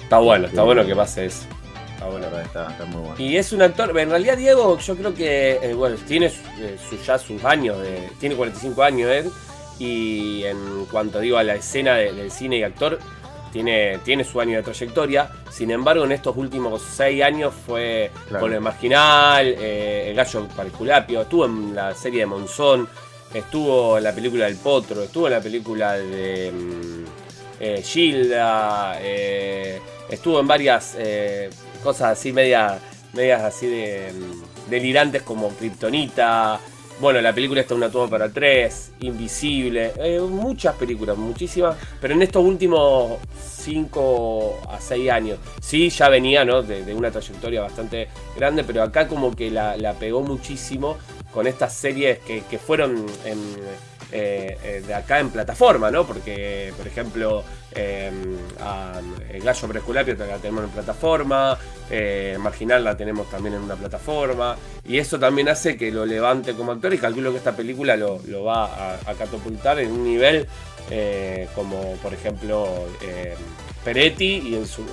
Está 0.02 0.18
bueno, 0.18 0.46
está 0.46 0.62
bueno 0.62 0.86
que 0.86 0.94
pase 0.94 1.26
eso. 1.26 1.46
Está 1.94 2.06
bueno, 2.06 2.26
está, 2.26 2.68
está, 2.70 2.84
muy 2.84 3.00
bueno. 3.00 3.14
Y 3.18 3.36
es 3.36 3.52
un 3.52 3.62
actor, 3.62 3.98
en 3.98 4.10
realidad 4.10 4.36
Diego 4.36 4.78
yo 4.78 4.96
creo 4.96 5.14
que, 5.14 5.58
eh, 5.62 5.74
bueno, 5.74 5.96
tiene 6.06 6.30
ya 7.04 7.18
sus 7.18 7.44
años, 7.44 7.76
tiene 8.20 8.36
45 8.36 8.82
años 8.82 9.10
él, 9.10 9.30
y 9.78 10.44
en 10.44 10.86
cuanto 10.90 11.20
digo 11.20 11.38
a 11.38 11.42
la 11.42 11.56
escena 11.56 11.96
del 11.96 12.30
cine 12.30 12.58
y 12.58 12.62
actor, 12.62 12.98
tiene, 13.52 13.98
tiene 14.04 14.24
su 14.24 14.40
año 14.40 14.56
de 14.56 14.62
trayectoria. 14.62 15.30
Sin 15.50 15.70
embargo, 15.70 16.04
en 16.04 16.12
estos 16.12 16.36
últimos 16.36 16.82
seis 16.82 17.22
años 17.22 17.54
fue 17.66 18.10
con 18.38 18.52
el 18.52 18.60
Marginal, 18.60 19.46
eh, 19.46 20.10
El 20.10 20.16
Gallo 20.16 20.46
para 20.48 20.68
estuvo 20.68 21.44
en 21.46 21.74
la 21.74 21.94
serie 21.94 22.20
de 22.20 22.26
Monzón, 22.26 22.88
estuvo 23.34 23.98
en 23.98 24.04
la 24.04 24.12
película 24.12 24.46
del 24.46 24.56
Potro, 24.56 25.02
estuvo 25.02 25.26
en 25.26 25.32
la 25.34 25.40
película 25.40 25.94
de 25.94 26.52
mm, 26.52 27.04
eh, 27.60 27.82
Gilda, 27.82 28.98
eh, 29.00 29.80
estuvo 30.08 30.40
en 30.40 30.46
varias 30.46 30.96
cosas 31.82 32.18
así, 32.18 32.32
medias, 32.32 32.80
medias 33.12 33.42
así 33.42 33.66
de 33.66 34.12
mm, 34.12 34.70
delirantes 34.70 35.22
como 35.22 35.48
Kryptonita. 35.50 36.60
Bueno, 37.00 37.20
la 37.20 37.32
película 37.32 37.60
está 37.60 37.76
una 37.76 37.90
toma 37.90 38.10
para 38.10 38.28
tres, 38.28 38.90
Invisible, 39.00 39.92
eh, 39.98 40.18
muchas 40.20 40.74
películas, 40.74 41.16
muchísimas, 41.16 41.76
pero 42.00 42.14
en 42.14 42.22
estos 42.22 42.44
últimos 42.44 43.18
5 43.40 44.62
a 44.68 44.80
6 44.80 45.10
años, 45.10 45.38
sí, 45.60 45.90
ya 45.90 46.08
venía 46.08 46.44
¿no? 46.44 46.60
de, 46.62 46.92
una 46.92 47.12
trayectoria 47.12 47.60
bastante 47.60 48.08
grande, 48.36 48.64
pero 48.64 48.82
acá 48.82 49.06
como 49.06 49.30
que 49.36 49.48
la, 49.48 49.94
pegó 50.00 50.22
muchísimo 50.22 50.96
con 51.32 51.46
estas 51.46 51.72
series 51.72 52.18
que, 52.20 52.42
que 52.42 52.58
fueron 52.58 53.06
en 53.24 53.38
eh, 54.10 54.56
eh, 54.64 54.82
de 54.86 54.94
acá 54.94 55.20
en 55.20 55.28
plataforma, 55.28 55.90
¿no? 55.90 56.06
Porque, 56.06 56.72
por 56.78 56.86
ejemplo, 56.86 57.44
eh, 57.74 58.10
Gallo 59.44 59.68
Presculapio 59.68 60.14
la 60.14 60.38
tenemos 60.38 60.64
en 60.64 60.70
plataforma, 60.70 61.58
Marginal 62.38 62.84
la 62.84 62.96
tenemos 62.96 63.28
también 63.28 63.56
en 63.56 63.62
una 63.62 63.76
plataforma, 63.76 64.56
y 64.86 64.96
eso 64.96 65.18
también 65.18 65.50
hace 65.50 65.76
que 65.76 65.90
lo 65.90 66.06
levante 66.06 66.54
como 66.54 66.72
actor 66.72 66.94
y 66.94 66.98
calculo 66.98 67.32
que 67.32 67.36
esta 67.36 67.54
película 67.54 67.96
lo, 67.96 68.44
va 68.44 68.96
a, 68.96 69.14
catapultar 69.14 69.78
en 69.78 69.92
un 69.92 70.04
nivel 70.04 70.46
como, 71.54 71.94
por 71.96 72.14
ejemplo, 72.14 72.86
Peretti 73.84 74.48
y 74.48 74.54
en 74.54 74.66
su, 74.66 74.86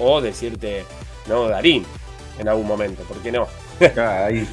o, 0.00 0.20
decirte, 0.20 0.84
no, 1.28 1.46
Darín 1.46 1.86
en 2.40 2.48
algún 2.48 2.66
momento, 2.66 3.04
¿por 3.04 3.18
qué 3.18 3.30
no? 3.30 3.46
Hay 3.80 4.46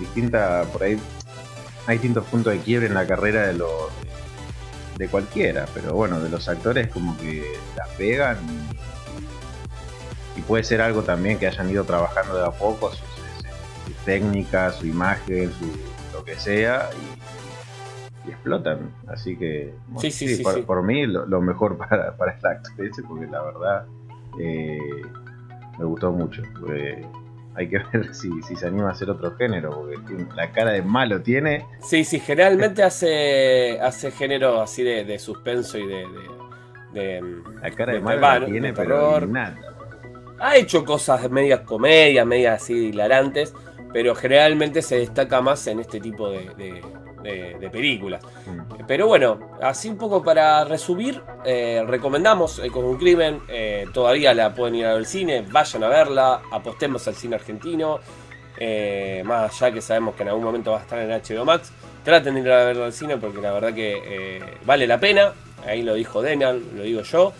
distintas, 0.00 0.66
por 0.68 0.82
ahí 0.82 0.98
hay 1.86 1.96
distintos 1.96 2.24
puntos 2.26 2.52
de 2.52 2.60
quiebre 2.60 2.86
en 2.86 2.94
la 2.94 3.06
carrera 3.06 3.46
de 3.46 3.54
los 3.54 3.90
de 4.98 5.08
cualquiera, 5.08 5.66
pero 5.72 5.94
bueno, 5.94 6.20
de 6.20 6.28
los 6.28 6.48
actores 6.48 6.88
como 6.88 7.16
que 7.18 7.44
las 7.76 7.88
pegan 7.90 8.36
y, 10.36 10.40
puede 10.42 10.64
ser 10.64 10.80
algo 10.82 11.02
también 11.02 11.38
que 11.38 11.46
hayan 11.46 11.70
ido 11.70 11.84
trabajando 11.84 12.36
de 12.36 12.44
a 12.44 12.50
poco 12.50 12.90
su, 12.92 13.04
técnica, 14.04 14.72
su 14.72 14.86
imagen, 14.86 15.52
su 15.52 15.66
lo 16.12 16.24
que 16.24 16.34
sea 16.34 16.90
y, 18.26 18.30
explotan. 18.30 18.92
Así 19.06 19.36
que 19.36 19.72
sí, 19.98 20.42
por, 20.66 20.82
mí 20.82 21.06
lo, 21.06 21.40
mejor 21.40 21.78
para, 21.88 22.16
para 22.16 22.32
el 22.32 22.46
actor 22.46 23.04
porque 23.08 23.26
la 23.26 23.42
verdad 23.42 23.86
eh, 24.40 24.78
me 25.78 25.84
gustó 25.84 26.10
mucho 26.10 26.42
hay 27.54 27.68
que 27.68 27.78
ver 27.92 28.14
si, 28.14 28.30
se 28.42 28.66
anima 28.66 28.88
a 28.88 28.92
hacer 28.92 29.10
otro 29.10 29.34
género, 29.36 29.70
porque 29.70 30.26
la 30.34 30.50
cara 30.50 30.72
de 30.72 30.82
malo 30.82 31.20
tiene. 31.20 31.66
Sí, 31.80 32.04
sí, 32.04 32.20
generalmente 32.20 32.82
hace, 32.82 33.78
hace 33.80 34.10
género 34.10 34.60
así 34.60 34.82
de, 34.82 35.18
suspenso 35.18 35.78
y 35.78 35.86
de, 35.86 37.22
La 37.62 37.70
cara 37.70 37.92
de, 37.92 38.00
malo 38.00 38.46
tiene, 38.46 38.72
pero 38.72 39.26
nada. 39.26 39.58
Ha 40.38 40.56
hecho 40.56 40.84
cosas 40.84 41.30
medias 41.30 41.60
comedias, 41.60 42.26
medias 42.26 42.62
así 42.62 42.88
hilarantes, 42.88 43.54
pero 43.92 44.14
generalmente 44.14 44.82
se 44.82 44.96
destaca 44.96 45.40
más 45.40 45.66
en 45.68 45.80
este 45.80 46.00
tipo 46.00 46.30
de, 46.30 46.82
de, 47.22 47.70
películas. 47.70 48.22
Mm. 48.46 48.84
Pero 48.86 49.06
bueno, 49.06 49.38
así 49.62 49.88
un 49.88 49.96
poco 49.96 50.22
para 50.22 50.64
resumir, 50.64 51.22
eh, 51.44 51.82
recomendamos 51.86 52.58
el 52.58 52.70
con 52.70 52.84
un 52.84 52.96
crimen, 52.96 53.40
eh, 53.48 53.86
todavía 53.92 54.34
la 54.34 54.54
pueden 54.54 54.74
ir 54.74 54.86
a 54.86 54.88
ver 54.90 54.98
al 54.98 55.06
cine, 55.06 55.44
vayan 55.50 55.84
a 55.84 55.88
verla, 55.88 56.42
apostemos 56.50 57.06
al 57.08 57.14
cine 57.14 57.36
argentino, 57.36 58.00
eh, 58.58 59.22
más 59.24 59.62
allá 59.62 59.74
que 59.74 59.80
sabemos 59.80 60.14
que 60.14 60.22
en 60.22 60.30
algún 60.30 60.44
momento 60.44 60.72
va 60.72 60.78
a 60.78 60.82
estar 60.82 60.98
en 60.98 61.10
HBO 61.10 61.44
Max, 61.44 61.72
traten 62.04 62.34
de 62.34 62.40
ir 62.40 62.50
a 62.50 62.64
verla 62.64 62.86
al 62.86 62.92
cine 62.92 63.16
porque 63.16 63.40
la 63.40 63.52
verdad 63.52 63.74
que 63.74 64.40
vale 64.64 64.86
la 64.86 64.98
pena, 64.98 65.32
ahí 65.66 65.82
lo 65.82 65.94
dijo 65.94 66.22
Daniel, 66.22 66.62
lo 66.74 66.82
digo 66.82 67.02
yo. 67.02 67.32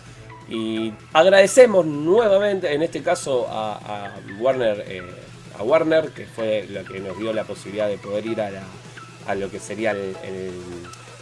Y 0.49 0.93
agradecemos 1.13 1.85
nuevamente, 1.85 2.73
en 2.73 2.83
este 2.83 3.01
caso, 3.01 3.47
a, 3.49 4.11
Warner, 4.39 4.83
a 5.57 5.63
Warner, 5.63 6.09
que 6.09 6.25
fue 6.25 6.67
lo 6.69 6.83
que 6.83 6.99
nos 6.99 7.17
dio 7.17 7.31
la 7.31 7.45
posibilidad 7.45 7.87
de 7.87 7.97
poder 7.97 8.25
ir 8.25 8.41
a 8.41 8.51
la, 8.51 8.61
a 9.27 9.35
lo 9.35 9.49
que 9.49 9.59
sería 9.59 9.95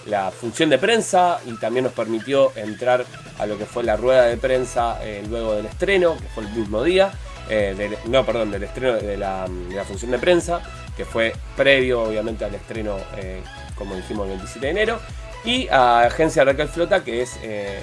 la 0.06 0.32
función 0.32 0.70
de 0.70 0.78
prensa 0.78 1.40
y 1.46 1.54
también 1.54 1.86
nos 1.86 1.94
permitió 1.94 2.52
entrar 2.56 3.06
a 3.38 3.46
lo 3.46 3.58
que 3.58 3.66
fue 3.66 3.84
la 3.84 3.98
rueda 3.98 4.24
de 4.24 4.38
prensa 4.38 5.00
eh, 5.04 5.24
luego 5.30 5.54
del 5.54 5.66
estreno, 5.66 6.18
que 6.18 6.28
fue 6.28 6.44
el 6.44 6.50
mismo 6.52 6.84
día, 6.84 7.12
eh, 7.50 7.98
no, 8.06 8.26
perdón, 8.26 8.52
del 8.52 8.64
estreno 8.64 8.94
de 8.94 9.18
la, 9.18 9.48
función 9.88 10.12
de 10.12 10.20
prensa, 10.20 10.62
que 10.96 11.06
fue 11.06 11.34
previo 11.56 12.04
obviamente 12.04 12.46
al 12.46 12.56
estreno, 12.56 12.98
eh, 13.18 13.42
como 13.76 13.96
dijimos, 13.96 14.26
el 14.26 14.38
27 14.38 14.66
de 14.66 14.72
enero, 14.72 15.00
y 15.44 15.68
a 15.70 16.02
Agencia 16.02 16.44
Raquel 16.44 16.68
Flota, 16.68 17.04
que 17.04 17.24
es 17.24 17.40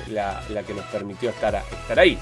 la, 0.09 0.41
que 0.67 0.75
nos 0.75 0.85
permitió 0.87 1.31
estar, 1.31 1.57
estar 1.57 1.99
ahí. 1.99 2.19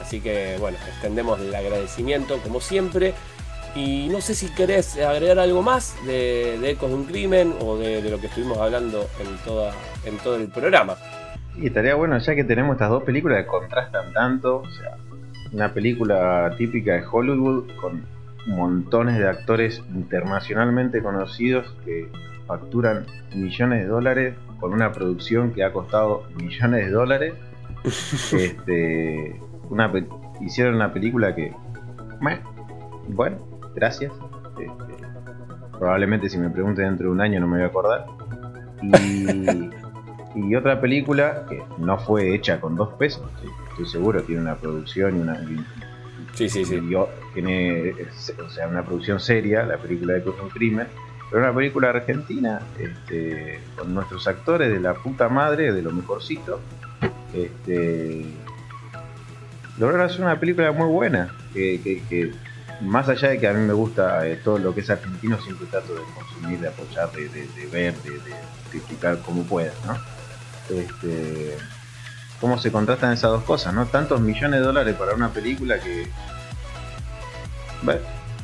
Así 0.00 0.20
que 0.20 0.56
bueno, 0.58 0.78
extendemos 0.88 1.38
el 1.40 1.54
agradecimiento 1.54 2.38
como 2.38 2.62
siempre 2.62 3.12
y 3.74 4.08
no 4.10 4.20
sé 4.20 4.34
si 4.34 4.48
querés 4.48 4.98
agregar 4.98 5.38
algo 5.38 5.62
más 5.62 5.96
de, 6.06 6.70
Ecos 6.70 6.90
de 6.90 6.94
un 6.96 7.04
Crimen 7.04 7.54
o 7.60 7.76
de, 7.76 8.02
lo 8.10 8.20
que 8.20 8.26
estuvimos 8.26 8.58
hablando 8.58 9.08
en, 9.20 9.36
toda, 9.44 9.72
en 10.04 10.16
todo 10.18 10.36
el 10.36 10.48
programa. 10.48 10.96
Y 11.56 11.66
estaría 11.66 11.94
bueno, 11.94 12.18
ya 12.18 12.34
que 12.34 12.44
tenemos 12.44 12.74
estas 12.74 12.90
dos 12.90 13.02
películas 13.02 13.42
que 13.42 13.46
contrastan 13.46 14.12
tanto, 14.12 14.58
o 14.58 14.70
sea, 14.70 14.96
una 15.52 15.72
película 15.72 16.54
típica 16.56 16.94
de 16.94 17.04
Hollywood 17.10 17.70
con 17.80 18.04
montones 18.46 19.18
de 19.18 19.28
actores 19.28 19.82
internacionalmente 19.94 21.02
conocidos 21.02 21.66
que 21.84 22.08
facturan 22.46 23.06
millones 23.34 23.82
de 23.82 23.88
dólares 23.88 24.34
con 24.58 24.72
una 24.72 24.92
producción 24.92 25.52
que 25.52 25.64
ha 25.64 25.72
costado 25.72 26.24
millones 26.36 26.86
de 26.86 26.90
dólares. 26.90 27.34
este, 27.84 29.40
hicieron 30.40 30.74
una 30.74 30.92
película 30.92 31.34
que, 31.34 31.54
bueno, 33.08 33.49
gracias. 33.74 34.12
Este, 34.58 34.70
probablemente 35.78 36.28
si 36.28 36.38
me 36.38 36.50
pregunte 36.50 36.82
dentro 36.82 37.06
de 37.06 37.12
un 37.12 37.20
año 37.20 37.40
no 37.40 37.46
me 37.46 37.56
voy 37.56 37.64
a 37.64 37.66
acordar. 37.66 38.06
Y, 40.34 40.54
otra 40.54 40.80
película 40.80 41.44
que 41.48 41.62
no 41.78 41.98
fue 41.98 42.34
hecha 42.34 42.60
con 42.60 42.76
dos 42.76 42.94
pesos, 42.94 43.22
estoy 43.70 43.86
seguro, 43.86 44.22
tiene 44.22 44.42
una 44.42 44.54
producción 44.54 45.16
y 45.16 45.20
una... 45.20 45.36
sí, 46.34 46.48
sí, 46.48 46.64
sí. 46.64 46.80
tiene, 47.34 47.94
o 48.44 48.48
sea, 48.48 48.68
una 48.68 48.84
producción 48.84 49.18
seria, 49.18 49.64
la 49.64 49.76
película 49.76 50.14
de 50.14 50.30
un 50.30 50.48
Crimen, 50.50 50.86
pero 51.30 51.42
una 51.42 51.54
película 51.54 51.90
argentina, 51.90 52.60
este, 52.78 53.60
con 53.76 53.94
nuestros 53.94 54.26
actores 54.26 54.70
de 54.70 54.80
la 54.80 54.94
puta 54.94 55.28
madre, 55.28 55.72
de 55.72 55.82
lo 55.82 55.92
mejorcito. 55.92 56.60
Este, 57.32 58.24
lograron 59.78 60.06
hacer 60.06 60.22
una 60.22 60.38
película 60.40 60.72
muy 60.72 60.88
buena. 60.88 61.32
Que, 61.54 62.32
más 62.80 63.08
allá 63.08 63.28
de 63.30 63.38
que 63.38 63.48
a 63.48 63.52
mí 63.52 63.66
me 63.66 63.72
gusta 63.72 64.26
eh, 64.26 64.36
todo 64.42 64.58
lo 64.58 64.74
que 64.74 64.80
es 64.80 64.90
argentino, 64.90 65.40
siempre 65.40 65.66
trato 65.66 65.94
de 65.94 66.00
consumir, 66.14 66.60
de 66.60 66.68
apoyar, 66.68 67.10
de, 67.12 67.68
ver, 67.70 67.94
de, 68.02 68.20
criticar 68.70 69.18
como 69.18 69.42
pueda, 69.42 69.72
¿no? 69.86 69.96
Este, 70.74 71.56
cómo 72.40 72.58
se 72.58 72.70
contrastan 72.70 73.12
esas 73.12 73.30
dos 73.30 73.42
cosas, 73.44 73.74
¿no? 73.74 73.86
Tantos 73.86 74.20
millones 74.20 74.60
de 74.60 74.66
dólares 74.66 74.94
para 74.96 75.14
una 75.14 75.30
película 75.30 75.78
que. 75.80 76.06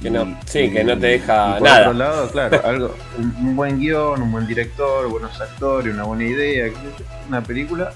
que 0.03 0.11
no, 0.11 0.39
sí, 0.45 0.71
que 0.71 0.85
no 0.85 0.99
te 0.99 1.07
deja 1.07 1.59
por 1.59 1.69
Otro 1.69 1.93
lado, 1.93 2.29
claro, 2.31 2.61
algo, 2.65 2.95
un, 3.19 3.57
buen 3.57 3.79
guion, 3.79 4.21
un 4.21 4.33
buen 4.33 4.47
director, 4.47 5.09
buenos 5.09 5.41
actores, 5.41 5.95
una 5.95 6.05
buena 6.05 6.25
idea, 6.25 6.73
una 7.29 7.43
película 7.43 7.93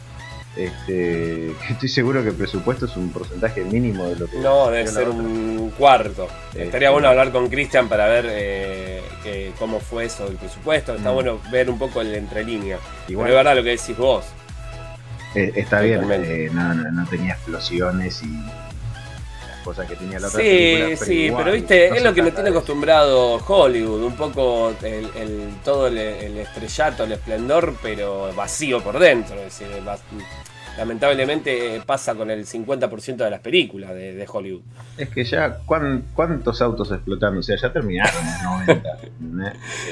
este, 0.56 1.50
estoy 1.70 1.88
seguro 1.88 2.22
que 2.22 2.30
el 2.30 2.34
presupuesto 2.34 2.86
es 2.86 2.96
un 2.96 3.10
porcentaje 3.10 3.64
mínimo 3.64 4.04
de 4.04 4.16
lo 4.16 4.26
que. 4.26 4.38
No, 4.38 4.70
debe 4.70 4.88
ser 4.88 5.08
un 5.08 5.72
cuarto. 5.76 6.28
Estaría 6.48 6.64
este, 6.64 6.88
bueno 6.88 7.08
hablar 7.08 7.32
con 7.32 7.48
Cristian 7.48 7.88
para 7.88 8.06
ver 8.08 8.26
eh, 8.28 9.52
cómo 9.58 9.80
fue 9.80 10.06
eso 10.06 10.26
del 10.26 10.36
presupuesto. 10.36 10.94
Está 10.94 11.10
mm. 11.10 11.14
bueno 11.14 11.40
ver 11.50 11.70
un 11.70 11.78
poco 11.78 12.00
el 12.00 12.14
entrelínea. 12.14 12.78
Igual 13.08 13.28
es 13.30 13.34
verdad 13.34 13.56
lo 13.56 13.62
que 13.62 13.70
decís 13.70 13.96
vos. 13.96 14.24
Eh, 15.34 15.52
está 15.54 15.80
bien, 15.80 16.04
eh, 16.10 16.50
no, 16.52 17.06
tenía 17.08 17.34
explosiones 17.34 18.22
y 18.22 18.42
cosas 19.60 19.88
que 19.88 19.96
tenía 19.96 20.18
la 20.18 20.28
otra 20.28 20.40
Sí, 20.40 20.96
sí, 20.96 21.32
pero 21.36 21.52
viste, 21.52 21.88
es 21.88 22.02
lo 22.02 22.12
que 22.14 22.22
me 22.22 22.30
tiene 22.30 22.50
acostumbrado 22.50 23.36
Hollywood, 23.36 24.02
un 24.02 24.16
poco 24.16 24.72
el, 24.82 25.54
todo 25.64 25.86
el, 25.86 25.98
estrellato, 25.98 27.04
el 27.04 27.12
esplendor, 27.12 27.74
pero 27.82 28.32
vacío 28.34 28.82
por 28.82 28.98
dentro. 28.98 29.36
Es 29.36 29.58
decir, 29.58 29.68
lamentablemente 30.78 31.82
pasa 31.84 32.14
con 32.14 32.30
el 32.30 32.46
50% 32.46 33.16
de 33.16 33.30
las 33.30 33.40
películas 33.40 33.90
de, 33.90 34.26
Hollywood. 34.30 34.62
Es 34.96 35.08
que 35.08 35.24
ya, 35.24 35.58
¿cuántos 35.66 36.62
autos 36.62 36.90
explotando? 36.92 37.40
O 37.40 37.42
sea, 37.42 37.56
ya 37.56 37.72
terminaron 37.72 38.26
en 38.26 38.44
los 38.44 38.66
90. 38.66 38.98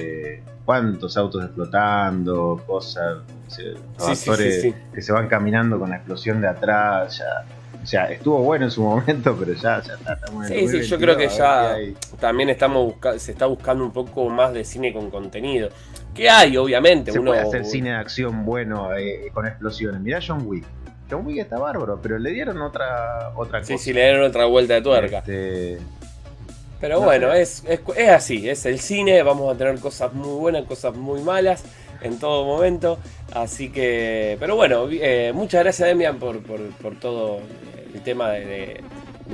eh, 0.01 0.43
¿Cuántos 0.65 1.17
autos 1.17 1.45
explotando? 1.45 2.63
Cosas. 2.67 3.19
actores 3.99 4.75
que 4.95 5.03
se 5.03 5.13
van 5.13 5.27
caminando 5.27 5.79
con 5.79 5.91
la 5.91 5.97
explosión 5.97 6.41
de 6.41 6.49
atrás. 6.49 7.19
Ya. 7.19 7.58
O 7.89 7.91
sea, 7.91 8.05
estuvo 8.05 8.43
bueno 8.43 8.67
en 8.67 8.71
su 8.71 8.83
momento, 8.85 9.35
pero 9.39 9.55
ya, 9.55 9.83
ya 9.83 9.95
está. 9.95 10.21
sí, 10.47 10.69
sí, 10.69 10.83
yo 10.83 10.99
creo 10.99 11.17
que 11.17 11.27
ya 11.27 11.75
también 12.21 12.51
estamos 12.51 12.97
se 13.17 13.33
está 13.33 13.47
buscando 13.47 13.83
un 13.83 13.93
poco 13.93 14.29
más 14.29 14.53
de 14.53 14.63
cine 14.63 14.93
con 14.93 15.11
contenido. 15.11 15.71
Que 16.15 16.29
hay, 16.29 16.59
obviamente. 16.59 17.13
Se 17.13 17.21
puede 17.23 17.41
hacer 17.41 17.65
cine 17.65 17.89
de 17.89 17.97
acción 17.97 18.45
bueno 18.45 18.95
eh, 18.95 19.31
con 19.33 19.47
explosiones. 19.47 20.03
Mirá 20.03 20.21
John 20.21 20.43
Wick. 20.45 20.67
John 21.11 21.25
Wick 21.25 21.39
está 21.39 21.59
bárbaro, 21.59 21.99
pero 22.03 22.19
le 22.19 22.29
dieron 22.29 22.61
otra, 22.61 23.31
otra 23.35 23.61
cosa. 23.61 23.73
Sí, 23.73 23.79
sí, 23.79 23.95
le 23.95 24.03
dieron 24.03 24.25
otra 24.25 24.45
vuelta 24.45 24.75
de 24.75 24.83
tuerca. 24.83 25.19
Este... 25.21 25.79
Pero 26.83 27.01
bueno, 27.01 27.33
es, 27.33 27.65
es, 27.67 28.09
así, 28.11 28.51
es 28.51 28.67
el 28.67 28.81
cine, 28.81 29.23
vamos 29.23 29.55
a 29.55 29.57
tener 29.57 29.81
cosas 29.81 30.13
muy 30.13 30.39
buenas, 30.39 30.65
cosas 30.65 30.95
muy 30.95 31.23
malas 31.23 31.65
en 32.03 32.19
todo 32.19 32.45
momento. 32.45 32.99
Así 33.33 33.71
que, 33.71 34.37
pero 34.41 34.57
bueno, 34.57 34.87
eh, 34.91 35.33
muchas 35.35 35.63
gracias 35.63 35.89
Demian 35.89 36.19
por, 36.19 36.41
por, 36.43 36.99
todo 37.01 37.41
el 37.95 38.03
tema 38.03 38.31
de, 38.31 38.83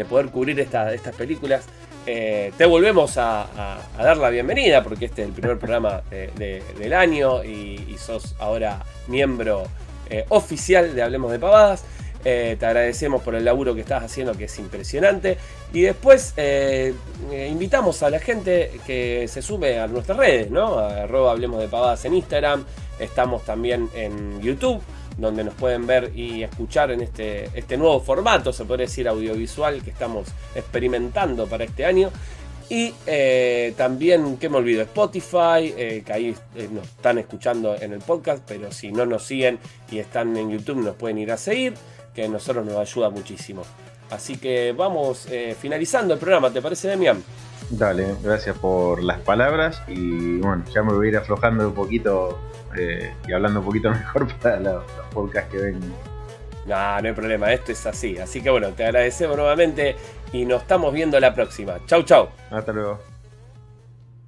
poder 0.09 0.27
cubrir 0.27 0.61
estas 0.61 1.15
películas. 1.17 1.67
Eh, 2.07 2.53
te 2.59 2.67
volvemos 2.67 3.17
a, 3.17 3.79
dar 3.97 4.17
la 4.19 4.29
bienvenida 4.29 4.83
porque 4.83 5.07
este 5.07 5.23
es 5.23 5.29
el 5.29 5.35
primer 5.35 5.59
programa 5.59 6.03
del 6.11 6.93
año 6.93 7.43
y, 7.45 7.97
sos 7.99 8.35
ahora 8.39 8.83
miembro 9.07 9.65
eh, 10.11 10.27
oficial 10.29 10.95
de 10.95 11.03
Hablemos 11.03 11.33
de 11.33 11.39
Pavadas. 11.39 11.85
Eh, 12.27 12.57
te 12.59 12.67
agradecemos 12.67 13.23
por 13.23 13.35
el 13.35 13.45
laburo 13.45 13.75
que 13.75 13.83
estás 13.83 14.03
haciendo, 14.03 14.35
que 14.35 14.45
es 14.45 14.59
impresionante. 14.59 15.39
Y 15.73 15.83
después 15.83 16.35
invitamos 17.49 18.03
a 18.03 18.11
la 18.11 18.19
gente 18.19 18.71
que 18.87 19.27
se 19.29 19.43
sume 19.43 19.79
a 19.79 19.87
nuestras 19.87 20.19
redes, 20.19 20.51
¿no? 20.51 20.79
arroba 20.79 21.33
Hablemos 21.33 21.61
de 21.61 21.69
Pavadas 21.69 22.05
en 22.05 22.15
Instagram. 22.15 22.65
Estamos 22.99 23.45
también 23.45 23.89
en 23.95 24.41
YouTube 24.41 24.81
donde 25.17 25.45
nos 25.45 25.55
pueden 25.55 25.87
ver 25.87 26.13
y 26.15 26.43
escuchar 26.43 26.91
en 26.91 27.01
este, 27.01 27.51
este 27.55 27.77
nuevo 27.77 28.01
formato, 28.01 28.53
se 28.53 28.65
puede 28.65 28.85
decir 28.85 29.09
audiovisual, 29.09 29.83
que 29.83 29.91
estamos 29.91 30.29
experimentando 30.55 31.47
para 31.47 31.65
este 31.65 31.85
año. 31.85 32.11
Y 32.71 32.95
eh, 33.07 33.75
también, 33.77 34.39
que 34.39 34.49
me 34.49 34.57
olvido, 34.57 34.83
Spotify, 34.83 35.75
eh, 35.77 36.03
que 36.05 36.13
ahí 36.13 36.35
eh, 36.55 36.69
nos 36.71 36.85
están 36.85 37.19
escuchando 37.19 37.77
en 37.77 37.93
el 37.93 38.01
podcast, 38.01 38.43
pero 38.47 38.73
si 38.73 38.91
no 38.91 39.05
nos 39.05 39.25
siguen 39.25 39.59
y 39.91 39.99
están 39.99 40.37
en 40.37 40.51
YouTube 40.51 40.83
nos 40.83 40.97
pueden 40.97 41.19
ir 41.19 41.31
a 41.31 41.37
seguir, 41.37 41.75
que 42.15 42.25
a 42.25 42.29
nosotros 42.29 42.65
nos 42.65 42.77
ayuda 42.77 43.11
muchísimo. 43.11 43.63
Así 44.11 44.37
que 44.37 44.73
vamos 44.77 45.27
finalizando 45.59 46.15
el 46.15 46.21
programa, 46.21 46.51
¿te 46.51 46.63
parece, 46.63 46.89
Demian? 46.89 47.23
Dale, 47.71 48.15
gracias 48.23 48.57
por 48.59 49.03
las 49.03 49.19
palabras 49.21 49.83
y 49.89 50.39
bueno, 50.39 50.63
ya 50.73 50.83
me 50.83 50.93
voy 50.93 51.07
a 51.07 51.11
ir 51.11 51.17
aflojando 51.17 51.67
un 51.69 51.75
poquito 51.75 52.39
eh, 52.77 53.13
y 53.27 53.33
hablando 53.33 53.61
un 53.61 53.67
poquito 53.67 53.91
mejor 53.93 54.33
para 54.35 54.61
los, 54.61 54.85
podcasts 55.13 55.51
que 55.51 55.59
ven. 55.59 55.81
No, 56.67 57.01
no 57.01 57.09
hay 57.09 57.13
problema, 57.13 57.53
esto 57.53 57.73
es 57.73 57.87
así. 57.87 58.19
Así 58.19 58.41
que 58.41 58.51
bueno, 58.51 58.69
te 58.71 58.85
agradecemos 58.85 59.37
nuevamente 59.37 59.97
y 60.33 60.45
nos 60.47 60.63
estamos 60.63 60.93
viendo 60.93 61.19
la 61.21 61.35
próxima. 61.35 61.75
Chau, 61.87 62.03
chau. 62.03 62.29
Hasta 62.51 62.73
luego. 62.73 63.14